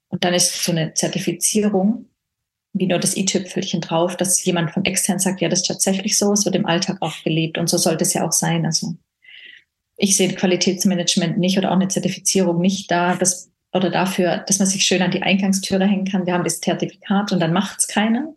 Und 0.08 0.24
dann 0.24 0.34
ist 0.34 0.64
so 0.64 0.72
eine 0.72 0.94
Zertifizierung 0.94 2.06
wie 2.72 2.86
nur 2.86 2.98
das 2.98 3.16
i-Tüpfelchen 3.16 3.80
drauf, 3.80 4.16
dass 4.16 4.44
jemand 4.44 4.70
von 4.70 4.84
extern 4.84 5.18
sagt, 5.18 5.40
ja, 5.40 5.48
das 5.48 5.60
ist 5.60 5.66
tatsächlich 5.66 6.16
so, 6.16 6.32
es 6.32 6.44
wird 6.44 6.54
im 6.54 6.66
Alltag 6.66 6.98
auch 7.00 7.14
gelebt 7.24 7.58
und 7.58 7.68
so 7.68 7.76
sollte 7.76 8.04
es 8.04 8.14
ja 8.14 8.26
auch 8.26 8.32
sein. 8.32 8.64
Also 8.64 8.94
ich 9.96 10.16
sehe 10.16 10.32
Qualitätsmanagement 10.32 11.38
nicht 11.38 11.58
oder 11.58 11.70
auch 11.70 11.76
eine 11.76 11.88
Zertifizierung 11.88 12.60
nicht 12.60 12.90
da, 12.90 13.16
dass, 13.16 13.50
oder 13.72 13.90
dafür, 13.90 14.38
dass 14.38 14.58
man 14.58 14.68
sich 14.68 14.84
schön 14.84 15.02
an 15.02 15.10
die 15.10 15.22
Eingangstüre 15.22 15.84
hängen 15.84 16.06
kann. 16.06 16.26
Wir 16.26 16.34
haben 16.34 16.44
das 16.44 16.60
Zertifikat 16.60 17.32
und 17.32 17.40
dann 17.40 17.52
macht 17.52 17.80
es 17.80 17.88
keiner. 17.88 18.34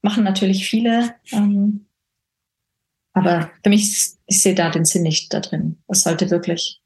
Machen 0.00 0.24
natürlich 0.24 0.66
viele. 0.66 1.14
Ähm, 1.32 1.86
aber 3.12 3.50
für 3.62 3.68
mich, 3.68 4.12
ich 4.26 4.42
sehe 4.42 4.54
da 4.54 4.70
den 4.70 4.84
Sinn 4.84 5.02
nicht 5.02 5.34
da 5.34 5.40
drin. 5.40 5.78
Es 5.86 6.02
sollte 6.02 6.30
wirklich 6.30 6.80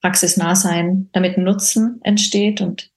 praxisnah 0.00 0.54
sein, 0.54 1.08
damit 1.12 1.36
ein 1.36 1.44
Nutzen 1.44 2.00
entsteht 2.02 2.60
und 2.60 2.90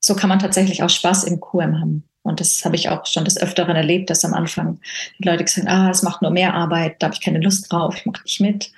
so 0.00 0.14
kann 0.14 0.28
man 0.28 0.38
tatsächlich 0.38 0.82
auch 0.82 0.90
Spaß 0.90 1.24
im 1.24 1.40
QM 1.40 1.80
haben. 1.80 2.04
Und 2.28 2.40
das 2.40 2.64
habe 2.64 2.76
ich 2.76 2.88
auch 2.88 3.06
schon 3.06 3.24
des 3.24 3.40
Öfteren 3.40 3.74
erlebt, 3.74 4.10
dass 4.10 4.24
am 4.24 4.34
Anfang 4.34 4.78
die 5.18 5.26
Leute 5.26 5.44
gesagt 5.44 5.66
haben, 5.66 5.86
ah, 5.86 5.90
es 5.90 6.02
macht 6.02 6.22
nur 6.22 6.30
mehr 6.30 6.54
Arbeit, 6.54 6.96
da 6.98 7.06
habe 7.06 7.14
ich 7.14 7.20
keine 7.20 7.40
Lust 7.40 7.72
drauf, 7.72 7.96
ich 7.96 8.06
mache 8.06 8.22
nicht 8.22 8.40
mit. 8.40 8.70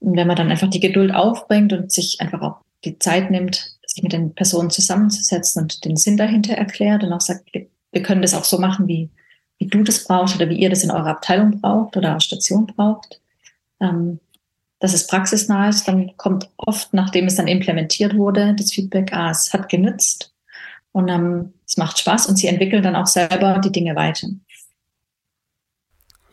Und 0.00 0.16
wenn 0.16 0.26
man 0.26 0.36
dann 0.36 0.50
einfach 0.50 0.68
die 0.68 0.80
Geduld 0.80 1.14
aufbringt 1.14 1.72
und 1.72 1.92
sich 1.92 2.20
einfach 2.20 2.42
auch 2.42 2.56
die 2.84 2.98
Zeit 2.98 3.30
nimmt, 3.30 3.76
sich 3.86 4.02
mit 4.02 4.12
den 4.12 4.34
Personen 4.34 4.70
zusammenzusetzen 4.70 5.62
und 5.62 5.84
den 5.84 5.96
Sinn 5.96 6.16
dahinter 6.16 6.54
erklärt 6.54 7.04
und 7.04 7.12
auch 7.12 7.20
sagt, 7.20 7.48
wir 7.52 8.02
können 8.02 8.22
das 8.22 8.34
auch 8.34 8.44
so 8.44 8.58
machen, 8.58 8.88
wie, 8.88 9.10
wie 9.58 9.66
du 9.66 9.84
das 9.84 10.04
brauchst 10.04 10.34
oder 10.34 10.48
wie 10.48 10.58
ihr 10.58 10.70
das 10.70 10.82
in 10.82 10.90
eurer 10.90 11.10
Abteilung 11.10 11.60
braucht 11.60 11.96
oder 11.96 12.18
Station 12.18 12.66
braucht, 12.66 13.20
ähm, 13.80 14.18
dass 14.80 14.94
es 14.94 15.06
praxisnah 15.06 15.68
ist, 15.68 15.86
dann 15.86 16.16
kommt 16.16 16.48
oft, 16.56 16.92
nachdem 16.92 17.26
es 17.26 17.36
dann 17.36 17.46
implementiert 17.46 18.16
wurde, 18.16 18.54
das 18.58 18.72
Feedback, 18.72 19.12
ah, 19.12 19.30
es 19.30 19.52
hat 19.52 19.68
genützt 19.68 20.32
und 20.90 21.08
ähm, 21.08 21.52
es 21.72 21.78
macht 21.78 21.98
Spaß 21.98 22.26
und 22.26 22.36
sie 22.36 22.48
entwickeln 22.48 22.82
dann 22.82 22.96
auch 22.96 23.06
selber 23.06 23.58
die 23.58 23.72
Dinge 23.72 23.96
weiter. 23.96 24.28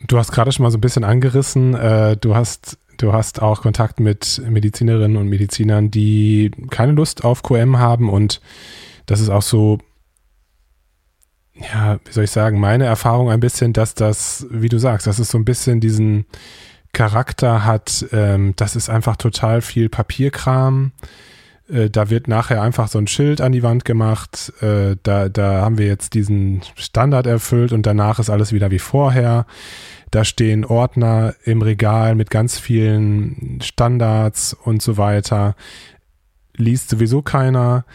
Du 0.07 0.17
hast 0.17 0.31
gerade 0.31 0.51
schon 0.51 0.63
mal 0.63 0.71
so 0.71 0.77
ein 0.77 0.81
bisschen 0.81 1.03
angerissen, 1.03 1.75
äh, 1.75 2.17
du 2.17 2.35
hast 2.35 2.77
Du 2.97 3.13
hast 3.13 3.41
auch 3.41 3.61
Kontakt 3.61 4.01
mit 4.01 4.41
Medizinerinnen 4.45 5.15
und 5.15 5.29
Medizinern, 5.29 5.89
die 5.89 6.51
keine 6.69 6.91
Lust 6.91 7.23
auf 7.23 7.43
QM 7.43 7.79
haben 7.79 8.09
und 8.09 8.41
das 9.05 9.21
ist 9.21 9.29
auch 9.29 9.41
so, 9.41 9.77
ja, 11.55 11.97
wie 12.03 12.11
soll 12.11 12.25
ich 12.25 12.31
sagen, 12.31 12.59
meine 12.59 12.83
Erfahrung 12.83 13.31
ein 13.31 13.39
bisschen, 13.39 13.71
dass 13.71 13.93
das, 13.93 14.47
wie 14.51 14.67
du 14.67 14.77
sagst, 14.79 15.07
dass 15.07 15.17
es 15.17 15.31
so 15.31 15.37
ein 15.37 15.45
bisschen 15.45 15.79
diesen 15.79 16.25
Charakter 16.91 17.63
hat, 17.63 18.05
ähm, 18.11 18.51
das 18.57 18.75
ist 18.75 18.89
einfach 18.89 19.15
total 19.15 19.61
viel 19.61 19.87
Papierkram. 19.87 20.91
Äh, 21.69 21.89
da 21.89 22.09
wird 22.09 22.27
nachher 22.27 22.61
einfach 22.61 22.87
so 22.87 22.97
ein 22.97 23.07
Schild 23.07 23.41
an 23.41 23.51
die 23.51 23.63
Wand 23.63 23.85
gemacht. 23.85 24.53
Äh, 24.61 24.95
da, 25.03 25.29
da 25.29 25.61
haben 25.61 25.77
wir 25.77 25.87
jetzt 25.87 26.13
diesen 26.13 26.61
Standard 26.75 27.27
erfüllt 27.27 27.71
und 27.71 27.85
danach 27.85 28.19
ist 28.19 28.29
alles 28.29 28.51
wieder 28.53 28.71
wie 28.71 28.79
vorher. 28.79 29.45
Da 30.11 30.25
stehen 30.25 30.65
Ordner 30.65 31.35
im 31.43 31.61
Regal 31.61 32.15
mit 32.15 32.31
ganz 32.31 32.57
vielen 32.57 33.59
Standards 33.61 34.53
und 34.53 34.81
so 34.81 34.97
weiter. 34.97 35.55
Liest 36.55 36.89
sowieso 36.89 37.21
keiner. 37.21 37.85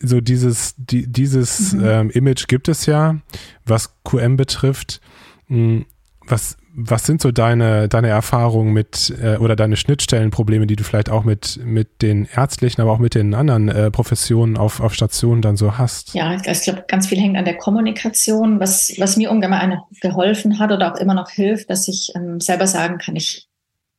So 0.00 0.20
dieses, 0.20 0.74
die, 0.76 1.06
dieses 1.06 1.72
mhm. 1.72 1.84
ähm, 1.84 2.10
Image 2.10 2.46
gibt 2.48 2.68
es 2.68 2.84
ja, 2.84 3.16
was 3.64 3.94
QM 4.04 4.36
betrifft. 4.36 5.00
Hm, 5.46 5.86
was, 6.26 6.57
was 6.80 7.04
sind 7.04 7.20
so 7.20 7.32
deine, 7.32 7.88
deine 7.88 8.06
Erfahrungen 8.06 8.72
mit 8.72 9.12
äh, 9.20 9.36
oder 9.38 9.56
deine 9.56 9.76
Schnittstellenprobleme, 9.76 10.64
die 10.68 10.76
du 10.76 10.84
vielleicht 10.84 11.10
auch 11.10 11.24
mit, 11.24 11.58
mit 11.64 12.02
den 12.02 12.28
ärztlichen, 12.32 12.80
aber 12.80 12.92
auch 12.92 12.98
mit 13.00 13.16
den 13.16 13.34
anderen 13.34 13.68
äh, 13.68 13.90
Professionen 13.90 14.56
auf, 14.56 14.80
auf 14.80 14.94
Stationen 14.94 15.42
dann 15.42 15.56
so 15.56 15.76
hast? 15.76 16.14
Ja, 16.14 16.32
ich, 16.36 16.62
glaube, 16.62 16.84
ganz 16.86 17.08
viel 17.08 17.18
hängt 17.18 17.36
an 17.36 17.44
der 17.44 17.56
Kommunikation, 17.56 18.60
was, 18.60 18.94
was 18.98 19.16
mir 19.16 19.32
ungemein 19.32 19.80
geholfen 20.00 20.60
hat 20.60 20.70
oder 20.70 20.92
auch 20.92 21.00
immer 21.00 21.14
noch 21.14 21.30
hilft, 21.30 21.68
dass 21.68 21.88
ich 21.88 22.12
ähm, 22.14 22.38
selber 22.38 22.68
sagen 22.68 22.98
kann, 22.98 23.16
ich, 23.16 23.48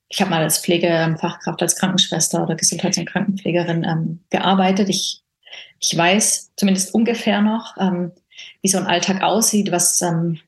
ich 0.08 0.22
habe 0.22 0.32
mal 0.32 0.42
als 0.42 0.60
Pflegefachkraft, 0.60 1.62
als 1.62 1.76
Krankenschwester 1.76 2.42
oder 2.42 2.56
Gesundheits- 2.56 2.98
und 2.98 3.10
Krankenpflegerin 3.10 3.84
ähm, 3.84 4.20
gearbeitet. 4.30 4.88
Ich, 4.88 5.22
ich 5.82 5.98
weiß 5.98 6.52
zumindest 6.56 6.94
ungefähr 6.94 7.42
noch, 7.42 7.76
ähm, 7.78 8.14
wie 8.62 8.70
so 8.70 8.78
ein 8.78 8.88
Alltag 8.88 9.22
aussieht, 9.22 9.70
was 9.70 10.02
ähm, 10.02 10.40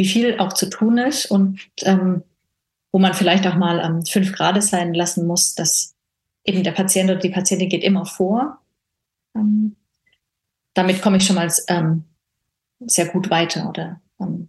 wie 0.00 0.08
viel 0.08 0.38
auch 0.38 0.54
zu 0.54 0.70
tun 0.70 0.96
ist 0.96 1.26
und 1.26 1.60
ähm, 1.82 2.22
wo 2.90 2.98
man 2.98 3.12
vielleicht 3.12 3.46
auch 3.46 3.54
mal 3.54 3.80
ähm, 3.80 4.04
fünf 4.06 4.32
Grad 4.32 4.60
sein 4.62 4.94
lassen 4.94 5.26
muss, 5.26 5.54
dass 5.54 5.94
eben 6.42 6.64
der 6.64 6.72
Patient 6.72 7.10
oder 7.10 7.20
die 7.20 7.28
Patientin 7.28 7.68
geht 7.68 7.84
immer 7.84 8.06
vor. 8.06 8.58
Ähm, 9.36 9.76
damit 10.72 11.02
komme 11.02 11.18
ich 11.18 11.26
schon 11.26 11.36
mal 11.36 11.52
ähm, 11.68 12.04
sehr 12.80 13.08
gut 13.08 13.28
weiter 13.28 13.68
oder 13.68 14.00
ähm, 14.18 14.48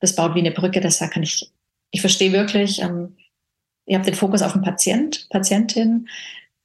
das 0.00 0.14
baut 0.14 0.34
wie 0.34 0.40
eine 0.40 0.50
Brücke. 0.50 0.80
Deshalb 0.80 1.12
kann 1.12 1.22
ich, 1.22 1.52
ich 1.90 2.00
verstehe 2.00 2.32
wirklich, 2.32 2.80
ähm, 2.80 3.18
ihr 3.84 3.98
habt 3.98 4.06
den 4.06 4.14
Fokus 4.14 4.40
auf 4.40 4.54
den 4.54 4.62
Patient, 4.62 5.28
Patientin. 5.28 6.08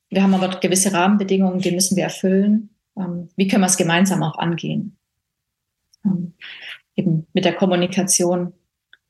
Wir 0.10 0.24
haben 0.24 0.34
aber 0.34 0.58
gewisse 0.62 0.94
Rahmenbedingungen, 0.94 1.60
die 1.60 1.72
müssen 1.72 1.98
wir 1.98 2.06
erfüllen. 2.06 2.70
Ähm, 2.98 3.28
wie 3.36 3.50
können 3.50 3.63
wir 3.63 3.67
es 3.67 3.76
gemeinsam 3.76 4.24
auch 4.24 4.38
angehen? 4.38 4.96
Ähm, 6.06 6.34
eben 6.95 7.27
mit 7.34 7.45
der 7.45 7.56
Kommunikation 7.56 8.54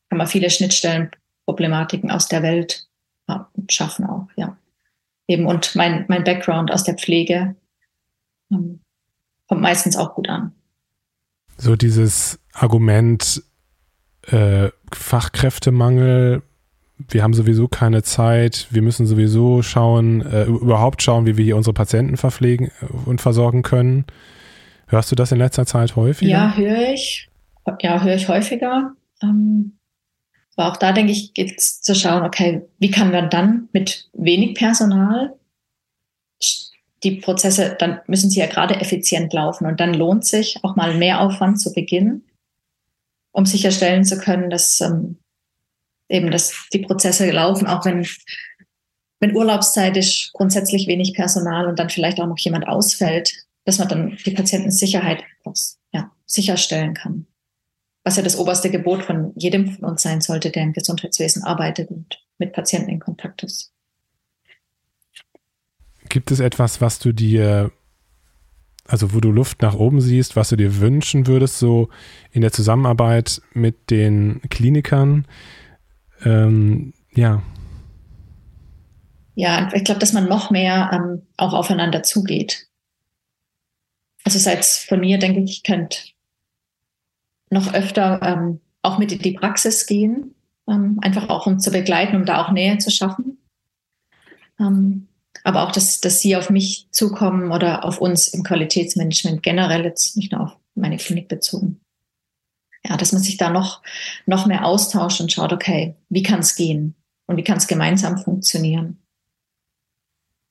kann 0.09 0.17
man 0.17 0.27
viele 0.27 0.49
Schnittstellenproblematiken 0.49 2.11
aus 2.11 2.27
der 2.27 2.43
Welt 2.43 2.87
schaffen 3.69 4.05
auch, 4.05 4.27
ja. 4.35 4.57
Eben 5.27 5.45
und 5.45 5.75
mein, 5.75 6.05
mein 6.09 6.23
Background 6.25 6.71
aus 6.71 6.83
der 6.83 6.95
Pflege 6.95 7.55
ähm, 8.51 8.81
kommt 9.47 9.61
meistens 9.61 9.95
auch 9.95 10.15
gut 10.15 10.27
an. 10.27 10.51
So 11.57 11.77
dieses 11.77 12.39
Argument 12.51 13.41
äh, 14.27 14.69
Fachkräftemangel, 14.91 16.41
wir 16.97 17.23
haben 17.23 17.33
sowieso 17.33 17.67
keine 17.69 18.03
Zeit, 18.03 18.67
wir 18.71 18.81
müssen 18.81 19.05
sowieso 19.05 19.61
schauen, 19.61 20.21
äh, 20.21 20.43
überhaupt 20.43 21.01
schauen, 21.01 21.25
wie 21.25 21.37
wir 21.37 21.45
hier 21.45 21.55
unsere 21.55 21.73
Patienten 21.73 22.17
verpflegen 22.17 22.71
und 23.05 23.21
versorgen 23.21 23.61
können. 23.61 24.05
Hörst 24.87 25.11
du 25.11 25.15
das 25.15 25.31
in 25.31 25.37
letzter 25.37 25.65
Zeit 25.65 25.95
häufig? 25.95 26.27
Ja, 26.27 26.57
höre 26.57 26.91
ich 26.93 27.30
ja, 27.81 28.01
höre 28.01 28.15
ich 28.15 28.27
häufiger. 28.27 28.95
Ähm, 29.21 29.77
aber 30.55 30.71
auch 30.71 30.77
da 30.77 30.91
denke 30.91 31.11
ich, 31.11 31.33
geht 31.33 31.57
es 31.57 31.81
zu 31.81 31.95
schauen, 31.95 32.23
okay, 32.23 32.67
wie 32.79 32.91
kann 32.91 33.11
man 33.11 33.29
dann 33.29 33.69
mit 33.71 34.09
wenig 34.13 34.55
Personal 34.55 35.33
die 37.03 37.15
Prozesse, 37.15 37.75
dann 37.79 37.99
müssen 38.05 38.29
sie 38.29 38.39
ja 38.39 38.45
gerade 38.45 38.75
effizient 38.75 39.33
laufen 39.33 39.65
und 39.65 39.79
dann 39.79 39.93
lohnt 39.93 40.25
sich 40.25 40.63
auch 40.63 40.75
mal 40.75 40.95
mehr 40.95 41.21
Aufwand 41.21 41.59
zu 41.59 41.73
Beginn, 41.73 42.23
um 43.31 43.45
sicherstellen 43.45 44.03
zu 44.03 44.19
können, 44.19 44.51
dass 44.51 44.81
ähm, 44.81 45.17
eben 46.09 46.29
dass 46.29 46.67
die 46.73 46.79
Prozesse 46.79 47.31
laufen, 47.31 47.65
auch 47.65 47.85
wenn 47.85 48.05
wenn 49.19 49.35
Urlaubszeit 49.35 49.97
ist, 49.97 50.31
grundsätzlich 50.33 50.87
wenig 50.87 51.13
Personal 51.13 51.67
und 51.67 51.77
dann 51.79 51.89
vielleicht 51.89 52.19
auch 52.19 52.27
noch 52.27 52.39
jemand 52.39 52.67
ausfällt, 52.67 53.33
dass 53.65 53.77
man 53.77 53.87
dann 53.87 54.17
die 54.25 54.31
Patientensicherheit 54.31 55.23
ja, 55.91 56.11
sicherstellen 56.25 56.93
kann 56.95 57.27
was 58.03 58.17
ja 58.17 58.23
das 58.23 58.37
oberste 58.37 58.71
Gebot 58.71 59.03
von 59.03 59.31
jedem 59.35 59.67
von 59.67 59.85
uns 59.85 60.01
sein 60.01 60.21
sollte, 60.21 60.49
der 60.49 60.63
im 60.63 60.73
Gesundheitswesen 60.73 61.43
arbeitet 61.43 61.89
und 61.91 62.19
mit 62.37 62.53
Patienten 62.53 62.89
in 62.89 62.99
Kontakt 62.99 63.43
ist. 63.43 63.71
Gibt 66.09 66.31
es 66.31 66.39
etwas, 66.39 66.81
was 66.81 66.99
du 66.99 67.13
dir, 67.13 67.71
also 68.87 69.13
wo 69.13 69.19
du 69.19 69.31
Luft 69.31 69.61
nach 69.61 69.75
oben 69.75 70.01
siehst, 70.01 70.35
was 70.35 70.49
du 70.49 70.55
dir 70.55 70.79
wünschen 70.79 71.27
würdest, 71.27 71.59
so 71.59 71.89
in 72.31 72.41
der 72.41 72.51
Zusammenarbeit 72.51 73.41
mit 73.53 73.91
den 73.91 74.41
Klinikern? 74.49 75.27
Ähm, 76.25 76.93
ja. 77.13 77.43
Ja, 79.35 79.69
ich 79.73 79.83
glaube, 79.83 79.99
dass 79.99 80.13
man 80.13 80.27
noch 80.27 80.51
mehr 80.51 80.89
ähm, 80.91 81.21
auch 81.37 81.53
aufeinander 81.53 82.03
zugeht. 82.03 82.67
Also 84.23 84.39
seit 84.39 84.65
von 84.65 84.99
mir 84.99 85.19
denke 85.19 85.39
ich, 85.39 85.51
ich 85.51 85.63
könnte 85.63 85.97
noch 87.51 87.73
öfter 87.73 88.19
ähm, 88.23 88.59
auch 88.81 88.97
mit 88.97 89.11
in 89.11 89.19
die 89.19 89.33
Praxis 89.33 89.85
gehen, 89.85 90.33
ähm, 90.67 90.97
einfach 91.01 91.29
auch 91.29 91.45
um 91.45 91.59
zu 91.59 91.71
begleiten, 91.71 92.15
um 92.15 92.25
da 92.25 92.43
auch 92.43 92.51
Nähe 92.51 92.77
zu 92.79 92.89
schaffen. 92.89 93.37
Ähm, 94.59 95.07
aber 95.43 95.63
auch, 95.63 95.71
dass, 95.71 95.99
dass 96.01 96.21
sie 96.21 96.35
auf 96.35 96.49
mich 96.49 96.87
zukommen 96.91 97.51
oder 97.51 97.85
auf 97.85 97.99
uns 97.99 98.27
im 98.27 98.43
Qualitätsmanagement 98.43 99.43
generell 99.43 99.83
jetzt 99.83 100.17
nicht 100.17 100.31
nur 100.31 100.41
auf 100.41 100.57
meine 100.75 100.97
Klinik 100.97 101.27
bezogen. 101.27 101.79
Ja, 102.83 102.97
dass 102.97 103.11
man 103.11 103.21
sich 103.21 103.37
da 103.37 103.49
noch, 103.49 103.81
noch 104.25 104.47
mehr 104.47 104.65
austauscht 104.65 105.21
und 105.21 105.31
schaut, 105.31 105.53
okay, 105.53 105.95
wie 106.09 106.23
kann 106.23 106.39
es 106.39 106.55
gehen 106.55 106.95
und 107.27 107.37
wie 107.37 107.43
kann 107.43 107.57
es 107.57 107.67
gemeinsam 107.67 108.17
funktionieren. 108.17 108.99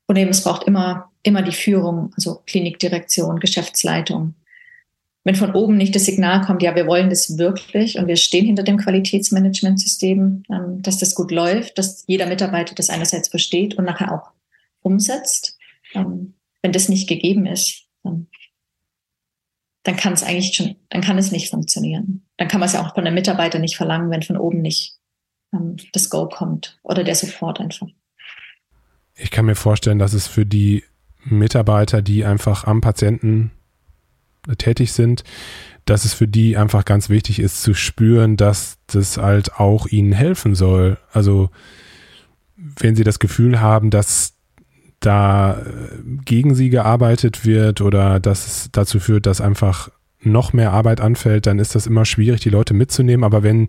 Und 0.06 0.16
eben, 0.16 0.30
es 0.30 0.42
braucht 0.42 0.64
immer, 0.64 1.10
immer 1.22 1.42
die 1.42 1.52
Führung, 1.52 2.12
also 2.16 2.42
Klinikdirektion, 2.46 3.38
Geschäftsleitung. 3.38 4.34
Wenn 5.22 5.34
von 5.34 5.54
oben 5.54 5.76
nicht 5.76 5.94
das 5.94 6.06
Signal 6.06 6.40
kommt, 6.40 6.62
ja, 6.62 6.74
wir 6.74 6.86
wollen 6.86 7.10
das 7.10 7.36
wirklich 7.36 7.98
und 7.98 8.06
wir 8.06 8.16
stehen 8.16 8.46
hinter 8.46 8.62
dem 8.62 8.78
Qualitätsmanagementsystem, 8.78 10.44
ähm, 10.50 10.82
dass 10.82 10.98
das 10.98 11.14
gut 11.14 11.30
läuft, 11.30 11.76
dass 11.76 12.04
jeder 12.06 12.26
Mitarbeiter 12.26 12.74
das 12.74 12.88
einerseits 12.88 13.28
versteht 13.28 13.74
und 13.74 13.84
nachher 13.84 14.14
auch 14.14 14.30
umsetzt. 14.80 15.58
Ähm, 15.94 16.34
wenn 16.62 16.72
das 16.72 16.88
nicht 16.88 17.08
gegeben 17.08 17.46
ist, 17.46 17.84
dann, 18.02 18.28
dann 19.82 19.96
kann 19.96 20.14
es 20.14 20.22
eigentlich 20.22 20.54
schon, 20.54 20.76
dann 20.88 21.02
kann 21.02 21.18
es 21.18 21.32
nicht 21.32 21.50
funktionieren. 21.50 22.26
Dann 22.38 22.48
kann 22.48 22.60
man 22.60 22.68
es 22.68 22.72
ja 22.72 22.86
auch 22.86 22.94
von 22.94 23.04
den 23.04 23.14
Mitarbeitern 23.14 23.60
nicht 23.60 23.76
verlangen, 23.76 24.10
wenn 24.10 24.22
von 24.22 24.38
oben 24.38 24.62
nicht 24.62 24.98
ähm, 25.52 25.76
das 25.92 26.08
Go 26.08 26.28
kommt 26.28 26.78
oder 26.82 27.04
der 27.04 27.14
Support 27.14 27.60
einfach. 27.60 27.88
Ich 29.16 29.30
kann 29.30 29.44
mir 29.44 29.54
vorstellen, 29.54 29.98
dass 29.98 30.14
es 30.14 30.26
für 30.26 30.46
die 30.46 30.82
Mitarbeiter, 31.24 32.00
die 32.00 32.24
einfach 32.24 32.64
am 32.64 32.80
Patienten 32.80 33.50
tätig 34.58 34.92
sind, 34.92 35.24
dass 35.84 36.04
es 36.04 36.14
für 36.14 36.28
die 36.28 36.56
einfach 36.56 36.84
ganz 36.84 37.08
wichtig 37.08 37.40
ist 37.40 37.62
zu 37.62 37.74
spüren, 37.74 38.36
dass 38.36 38.78
das 38.86 39.16
halt 39.16 39.54
auch 39.54 39.86
ihnen 39.86 40.12
helfen 40.12 40.54
soll. 40.54 40.98
Also 41.12 41.50
wenn 42.56 42.94
sie 42.94 43.04
das 43.04 43.18
Gefühl 43.18 43.60
haben, 43.60 43.90
dass 43.90 44.34
da 45.00 45.54
äh, 45.54 45.64
gegen 46.24 46.54
sie 46.54 46.70
gearbeitet 46.70 47.44
wird 47.44 47.80
oder 47.80 48.20
dass 48.20 48.46
es 48.46 48.68
dazu 48.70 49.00
führt, 49.00 49.26
dass 49.26 49.40
einfach 49.40 49.90
noch 50.22 50.52
mehr 50.52 50.72
Arbeit 50.72 51.00
anfällt, 51.00 51.46
dann 51.46 51.58
ist 51.58 51.74
das 51.74 51.86
immer 51.86 52.04
schwierig, 52.04 52.40
die 52.42 52.50
Leute 52.50 52.74
mitzunehmen. 52.74 53.24
Aber 53.24 53.42
wenn, 53.42 53.68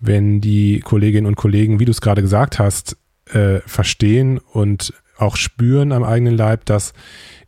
wenn 0.00 0.40
die 0.40 0.80
Kolleginnen 0.80 1.26
und 1.26 1.34
Kollegen, 1.34 1.80
wie 1.80 1.84
du 1.84 1.90
es 1.90 2.00
gerade 2.00 2.22
gesagt 2.22 2.60
hast, 2.60 2.96
äh, 3.32 3.58
verstehen 3.66 4.38
und 4.38 4.94
auch 5.18 5.36
spüren 5.36 5.90
am 5.90 6.04
eigenen 6.04 6.36
Leib, 6.36 6.64
dass 6.64 6.92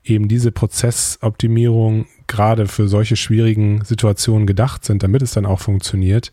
eben 0.04 0.28
diese 0.28 0.52
Prozessoptimierung 0.52 2.06
gerade 2.26 2.66
für 2.66 2.88
solche 2.88 3.16
schwierigen 3.16 3.84
Situationen 3.84 4.46
gedacht 4.46 4.84
sind, 4.84 5.02
damit 5.02 5.22
es 5.22 5.32
dann 5.32 5.46
auch 5.46 5.60
funktioniert, 5.60 6.32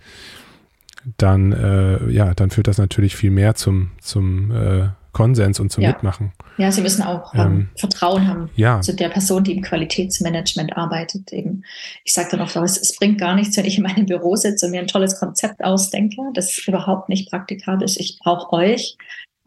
dann 1.18 1.54
äh, 1.54 2.10
ja, 2.12 2.34
dann 2.34 2.50
führt 2.50 2.68
das 2.68 2.78
natürlich 2.78 3.16
viel 3.16 3.32
mehr 3.32 3.56
zum 3.56 3.92
zum 4.02 4.52
äh, 4.52 4.90
Konsens 5.18 5.60
und 5.60 5.72
zum 5.72 5.84
ja. 5.84 5.90
Mitmachen. 5.90 6.32
Ja, 6.58 6.72
sie 6.72 6.82
müssen 6.82 7.02
auch 7.02 7.34
ähm, 7.34 7.42
ähm, 7.42 7.70
Vertrauen 7.76 8.28
haben 8.28 8.50
ja. 8.56 8.82
zu 8.82 8.94
der 8.94 9.10
Person, 9.10 9.44
die 9.44 9.54
im 9.54 9.64
Qualitätsmanagement 9.64 10.78
arbeitet. 10.78 11.34
Eben, 11.34 11.64
ich 12.04 12.14
sage 12.14 12.30
dann 12.32 12.42
oft, 12.42 12.56
es, 12.58 12.78
es 12.78 12.96
bringt 12.96 13.20
gar 13.20 13.34
nichts, 13.34 13.58
wenn 13.58 13.66
ich 13.66 13.78
in 13.78 13.84
meinem 13.84 14.06
Büro 14.06 14.36
sitze 14.36 14.68
und 14.68 14.74
mir 14.74 14.82
ein 14.82 14.88
tolles 14.88 15.20
Konzept 15.20 15.64
ausdenke, 15.64 16.18
das 16.36 16.60
überhaupt 16.68 17.10
nicht 17.10 17.32
praktikabel 17.32 17.86
ist. 17.86 18.00
Ich 18.00 18.20
brauche 18.20 18.54
euch, 18.54 18.96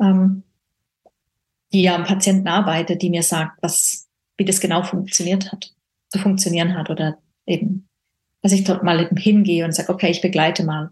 ähm, 0.01 0.43
die 1.73 1.83
ja 1.83 1.95
am 1.95 2.03
Patienten 2.03 2.49
arbeitet, 2.49 3.01
die 3.03 3.11
mir 3.11 3.23
sagt, 3.23 3.59
was, 3.63 4.00
wie 4.41 4.45
das 4.47 4.61
genau 4.61 4.83
funktioniert 4.83 5.53
hat, 5.53 5.75
zu 6.09 6.19
funktionieren 6.19 6.75
hat 6.75 6.89
oder 6.89 7.19
eben, 7.47 7.87
dass 8.43 8.53
ich 8.53 8.65
dort 8.65 8.83
mal 8.83 9.11
hingehe 9.15 9.67
und 9.67 9.75
sage, 9.75 9.93
okay, 9.93 10.11
ich 10.11 10.23
begleite 10.23 10.65
mal 10.65 10.91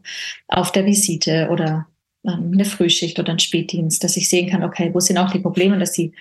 auf 0.49 0.71
der 0.71 0.85
Visite 0.85 1.49
oder 1.51 1.87
ähm, 2.27 2.51
eine 2.53 2.67
Frühschicht 2.67 3.19
oder 3.19 3.31
einen 3.31 3.39
Spätdienst, 3.39 4.05
dass 4.05 4.19
ich 4.19 4.29
sehen 4.29 4.51
kann, 4.51 4.63
okay, 4.63 4.91
wo 4.93 5.01
sind 5.01 5.17
auch 5.17 5.31
die 5.31 5.39
Probleme, 5.39 5.79
dass 5.79 5.93
die 5.93 6.13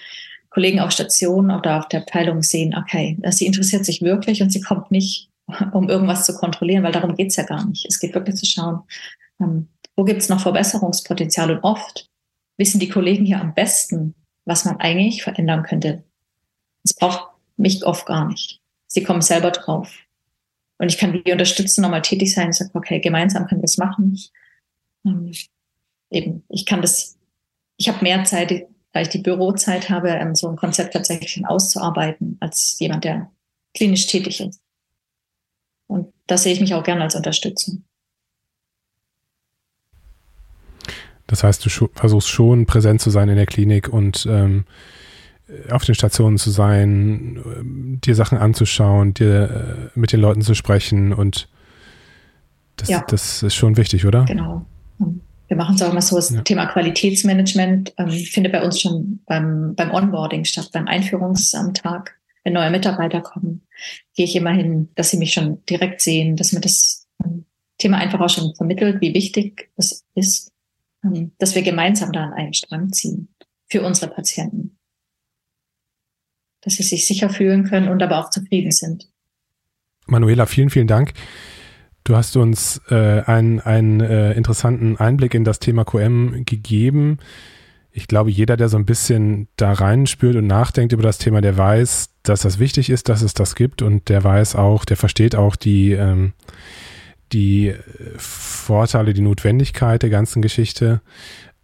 Kollegen 0.49 0.79
auf 0.79 0.91
Station 0.91 1.51
oder 1.51 1.79
auf 1.79 1.89
der 1.89 1.99
Abteilung 1.99 2.43
sehen, 2.43 2.73
okay, 2.77 3.19
sie 3.31 3.45
interessiert 3.45 3.83
sich 3.83 4.01
wirklich 4.01 4.41
und 4.41 4.51
sie 4.51 4.61
kommt 4.61 4.89
nicht, 4.89 5.29
um 5.73 5.89
irgendwas 5.89 6.25
zu 6.25 6.33
kontrollieren, 6.33 6.83
weil 6.83 6.93
darum 6.93 7.17
geht's 7.17 7.35
ja 7.35 7.43
gar 7.43 7.67
nicht. 7.67 7.85
Es 7.89 7.99
geht 7.99 8.15
wirklich 8.15 8.37
zu 8.37 8.45
schauen, 8.45 8.83
ähm, 9.41 9.67
wo 9.97 10.05
gibt's 10.05 10.29
noch 10.29 10.39
Verbesserungspotenzial 10.39 11.51
und 11.51 11.63
oft 11.65 12.07
wissen 12.57 12.79
die 12.79 12.87
Kollegen 12.87 13.25
hier 13.25 13.41
am 13.41 13.53
besten, 13.53 14.15
was 14.45 14.63
man 14.63 14.77
eigentlich 14.77 15.23
verändern 15.23 15.63
könnte. 15.63 16.07
Es 16.88 16.93
braucht 16.93 17.32
mich 17.58 17.86
oft 17.86 18.06
gar 18.06 18.26
nicht. 18.28 18.62
Sie 18.88 19.04
kommen 19.04 19.21
selber 19.21 19.52
drauf. 19.52 19.93
Und 20.78 20.89
ich 20.89 20.97
kann 20.97 21.12
die 21.12 21.32
unterstützen, 21.32 21.82
nochmal 21.82 22.02
tätig 22.02 22.34
sein 22.34 22.47
und 22.47 22.54
sagen, 22.54 22.71
okay, 22.76 23.02
gemeinsam 23.02 23.45
können 23.45 23.62
wir 23.62 23.65
es 23.65 23.78
machen. 23.78 24.17
Ähm, 25.06 25.34
eben, 26.10 26.43
ich 26.47 26.65
kann 26.65 26.82
das, 26.82 27.17
ich 27.76 27.89
habe 27.89 28.04
mehr 28.04 28.23
Zeit, 28.23 28.67
weil 28.93 29.02
ich 29.02 29.10
die 29.10 29.17
Bürozeit 29.17 29.89
habe, 29.89 30.10
ähm, 30.10 30.34
so 30.34 30.47
ein 30.47 30.56
Konzept 30.56 30.93
tatsächlich 30.93 31.45
auszuarbeiten, 31.45 32.38
als 32.39 32.80
jemand, 32.80 33.04
der 33.04 33.30
klinisch 33.73 34.08
tätig 34.08 34.39
ist. 34.39 34.62
Und 35.88 36.13
da 36.26 36.38
sehe 36.38 36.54
ich 36.54 36.62
mich 36.62 36.73
auch 36.73 36.84
gerne 36.84 37.04
als 37.04 37.15
Unterstützung. 37.15 37.84
Das 41.26 41.43
heißt, 41.43 41.65
du 41.65 41.89
versuchst 41.93 42.30
schon 42.30 42.65
präsent 42.65 43.02
zu 43.02 43.10
sein 43.10 43.28
in 43.28 43.36
der 43.36 43.45
Klinik 43.45 43.89
und 43.89 44.26
ähm, 44.30 44.65
auf 45.71 45.86
den 45.86 45.95
Stationen 45.95 46.38
zu 46.38 46.51
sein, 46.51 47.99
dir 48.03 48.15
Sachen 48.15 48.38
anzuschauen, 48.38 49.13
dir 49.13 49.89
äh, 49.95 49.99
mit 49.99 50.12
den 50.12 50.19
Leuten 50.19 50.41
zu 50.41 50.53
sprechen 50.53 51.13
und 51.13 51.47
das, 52.75 52.89
ja. 52.89 53.03
das 53.07 53.43
ist 53.43 53.55
schon 53.55 53.77
wichtig, 53.77 54.05
oder? 54.05 54.25
Genau 54.25 54.65
wir 55.47 55.57
machen 55.57 55.75
es 55.75 55.81
auch 55.81 55.91
immer 55.91 56.01
so, 56.01 56.15
das 56.17 56.29
ja. 56.29 56.41
Thema 56.41 56.65
Qualitätsmanagement 56.65 57.93
ähm, 57.97 58.10
findet 58.10 58.51
bei 58.51 58.63
uns 58.63 58.81
schon 58.81 59.21
beim, 59.25 59.75
beim 59.75 59.91
Onboarding 59.91 60.45
statt, 60.45 60.69
beim 60.73 60.88
Einführungstag. 60.88 62.15
Wenn 62.43 62.53
neue 62.53 62.69
Mitarbeiter 62.69 63.21
kommen, 63.21 63.67
gehe 64.15 64.25
ich 64.25 64.36
immer 64.36 64.51
hin, 64.51 64.89
dass 64.95 65.10
sie 65.10 65.17
mich 65.17 65.33
schon 65.33 65.65
direkt 65.65 66.01
sehen, 66.01 66.36
dass 66.36 66.53
mir 66.53 66.62
das 66.62 67.07
ähm, 67.23 67.45
Thema 67.77 67.97
einfach 67.97 68.19
auch 68.19 68.29
schon 68.29 68.55
vermittelt, 68.55 69.01
wie 69.01 69.13
wichtig 69.13 69.69
es 69.77 70.05
ist, 70.15 70.51
ähm, 71.03 71.31
dass 71.39 71.55
wir 71.55 71.62
gemeinsam 71.62 72.12
da 72.12 72.25
an 72.25 72.33
einen 72.33 72.53
Strang 72.53 72.91
ziehen 72.91 73.29
für 73.67 73.81
unsere 73.81 74.12
Patienten. 74.12 74.76
Dass 76.62 76.76
sie 76.76 76.84
sich 76.84 77.06
sicher 77.06 77.30
fühlen 77.30 77.65
können 77.65 77.88
und 77.88 78.02
aber 78.02 78.20
auch 78.20 78.30
zufrieden 78.30 78.72
sind. 78.72 79.08
Manuela, 80.08 80.46
vielen, 80.46 80.70
vielen 80.70 80.88
Dank. 80.88 81.13
Du 82.04 82.15
hast 82.15 82.38
uns 82.38 82.82
äh, 82.89 83.22
einen, 83.22 83.60
einen 83.60 84.00
äh, 84.00 84.32
interessanten 84.34 84.98
Einblick 84.98 85.34
in 85.34 85.43
das 85.43 85.60
Thema 85.60 85.84
QM 85.84 86.46
gegeben. 86.46 87.20
Ich 87.91 88.08
glaube, 88.08 88.30
jeder, 88.30 88.56
der 88.56 88.70
so 88.70 88.78
ein 88.78 88.86
bisschen 88.86 89.50
da 89.58 89.74
reinspürt 89.74 90.38
und 90.38 90.48
nachdenkt 90.48 90.93
über 90.93 91.04
das 91.04 91.17
Thema, 91.17 91.41
der 91.41 91.58
weiß, 91.58 92.10
dass 92.24 92.41
das 92.43 92.60
wichtig 92.60 92.89
ist, 92.89 93.10
dass 93.10 93.22
es 93.22 93.34
das 93.34 93.56
gibt 93.56 93.82
und 93.82 94.08
der 94.08 94.24
weiß 94.24 94.56
auch, 94.56 94.86
der 94.86 94.96
versteht 94.96 95.36
auch 95.36 95.58
die, 95.58 95.91
ähm, 95.91 96.32
die 97.34 97.74
Vorteile, 98.17 99.13
die 99.13 99.22
Notwendigkeit 99.22 100.02
der 100.02 100.10
ganzen 100.10 100.41
Geschichte. 100.41 101.02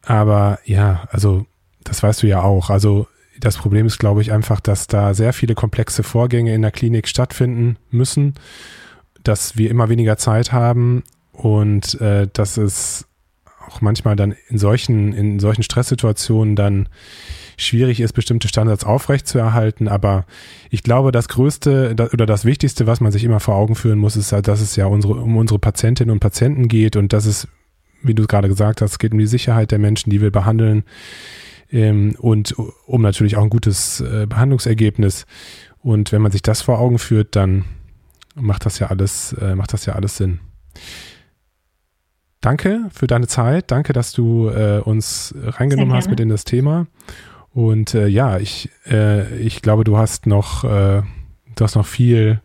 Aber 0.02 0.60
ja, 0.66 1.08
also 1.12 1.46
das 1.86 2.04
weißt 2.04 2.24
du 2.24 2.28
ja 2.28 2.42
auch. 2.42 2.70
Also 2.70 3.08
das 3.44 3.58
Problem 3.58 3.86
ist, 3.86 4.00
glaube 4.00 4.22
ich, 4.22 4.32
einfach, 4.32 4.60
dass 4.60 4.88
da 4.88 5.14
sehr 5.14 5.34
viele 5.34 5.56
komplexe 5.56 6.04
Vorgänge 6.04 6.54
in 6.54 6.62
der 6.62 6.72
Klinik 6.72 7.08
stattfinden 7.08 7.78
müssen 7.92 8.36
dass 9.24 9.58
wir 9.58 9.72
immer 9.72 9.90
weniger 9.90 10.18
Zeit 10.18 10.52
haben 10.52 11.04
und 11.32 12.00
äh, 12.02 12.28
dass 12.32 12.58
es 12.58 13.08
auch 13.68 13.82
manchmal 13.82 14.16
dann 14.16 14.36
in 14.50 14.58
solchen, 14.58 15.14
in 15.14 15.40
solchen 15.40 15.64
Stresssituationen 15.64 16.56
dann 16.56 16.90
schwierig 17.56 18.02
ist, 18.02 18.14
bestimmte 18.14 18.50
Standards 18.50 18.84
aufrechtzuerhalten. 18.84 19.88
Aber 19.88 20.26
ich 20.70 20.84
glaube, 20.84 21.12
das 21.12 21.30
Größte 21.30 21.96
oder 22.12 22.26
das 22.26 22.44
Wichtigste, 22.44 22.88
was 22.88 23.00
man 23.00 23.12
sich 23.12 23.24
immer 23.24 23.40
vor 23.40 23.56
Augen 23.56 23.76
führen 23.76 24.00
muss, 24.00 24.18
ist, 24.18 24.34
dass 24.34 24.60
es 24.60 24.76
ja 24.76 24.86
unsere, 24.86 25.16
um 25.16 25.38
unsere 25.38 25.60
Patientinnen 25.60 26.12
und 26.12 26.20
Patienten 26.20 26.68
geht 26.68 26.98
und 26.98 27.14
dass 27.14 27.26
es, 27.26 27.48
wie 28.02 28.14
du 28.14 28.26
gerade 28.26 28.50
gesagt 28.50 28.82
hast, 28.82 29.00
geht 29.00 29.14
um 29.14 29.20
die 29.20 29.28
Sicherheit 29.28 29.72
der 29.72 29.80
Menschen, 29.80 30.10
die 30.10 30.20
wir 30.20 30.32
behandeln 30.32 30.84
ähm, 31.74 32.16
und 32.20 32.56
um 32.86 33.02
natürlich 33.02 33.36
auch 33.36 33.44
ein 33.44 33.50
gutes 33.50 34.00
äh, 34.00 34.26
Behandlungsergebnis. 34.28 35.26
Und 35.80 36.12
wenn 36.12 36.22
man 36.22 36.32
sich 36.32 36.42
das 36.42 36.62
vor 36.62 36.80
Augen 36.80 37.00
führt, 37.00 37.36
dann 37.36 37.66
macht 38.36 38.66
das 38.66 38.80
ja 38.80 38.88
alles, 38.88 39.34
äh, 39.34 39.56
macht 39.56 39.74
das 39.74 39.86
ja 39.86 39.94
alles 39.94 40.16
Sinn. 40.16 40.40
Danke 42.40 42.90
für 42.94 43.08
deine 43.08 43.28
Zeit. 43.28 43.72
Danke, 43.72 43.94
dass 43.94 44.12
du 44.12 44.50
äh, 44.50 44.80
uns 44.80 45.34
reingenommen 45.42 45.96
hast 45.96 46.10
mit 46.10 46.20
in 46.20 46.30
das 46.30 46.44
Thema. 46.44 46.88
Und 47.54 47.94
äh, 47.94 48.08
ja, 48.08 48.38
ich, 48.38 48.70
äh, 48.90 49.38
ich 49.38 49.62
glaube, 49.62 49.84
du 49.84 49.98
hast 49.98 50.26
noch, 50.26 50.64
äh, 50.64 51.04
du 51.56 51.64
hast 51.64 51.76
noch 51.76 51.86
viel, 51.86 52.42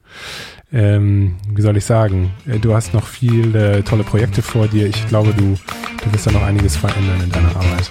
ähm, 0.72 1.36
wie 1.52 1.62
soll 1.62 1.76
ich 1.76 1.84
sagen, 1.84 2.30
äh, 2.46 2.58
du 2.58 2.74
hast 2.74 2.94
noch 2.94 3.06
viele 3.06 3.82
tolle 3.84 4.04
Projekte 4.04 4.42
vor 4.42 4.68
dir. 4.68 4.86
Ich 4.86 5.06
glaube, 5.08 5.32
du, 5.32 5.56
du 6.04 6.12
wirst 6.12 6.26
da 6.26 6.30
noch 6.30 6.42
einiges 6.42 6.76
verändern 6.76 7.20
in 7.24 7.30
deiner 7.30 7.56
Arbeit. 7.56 7.90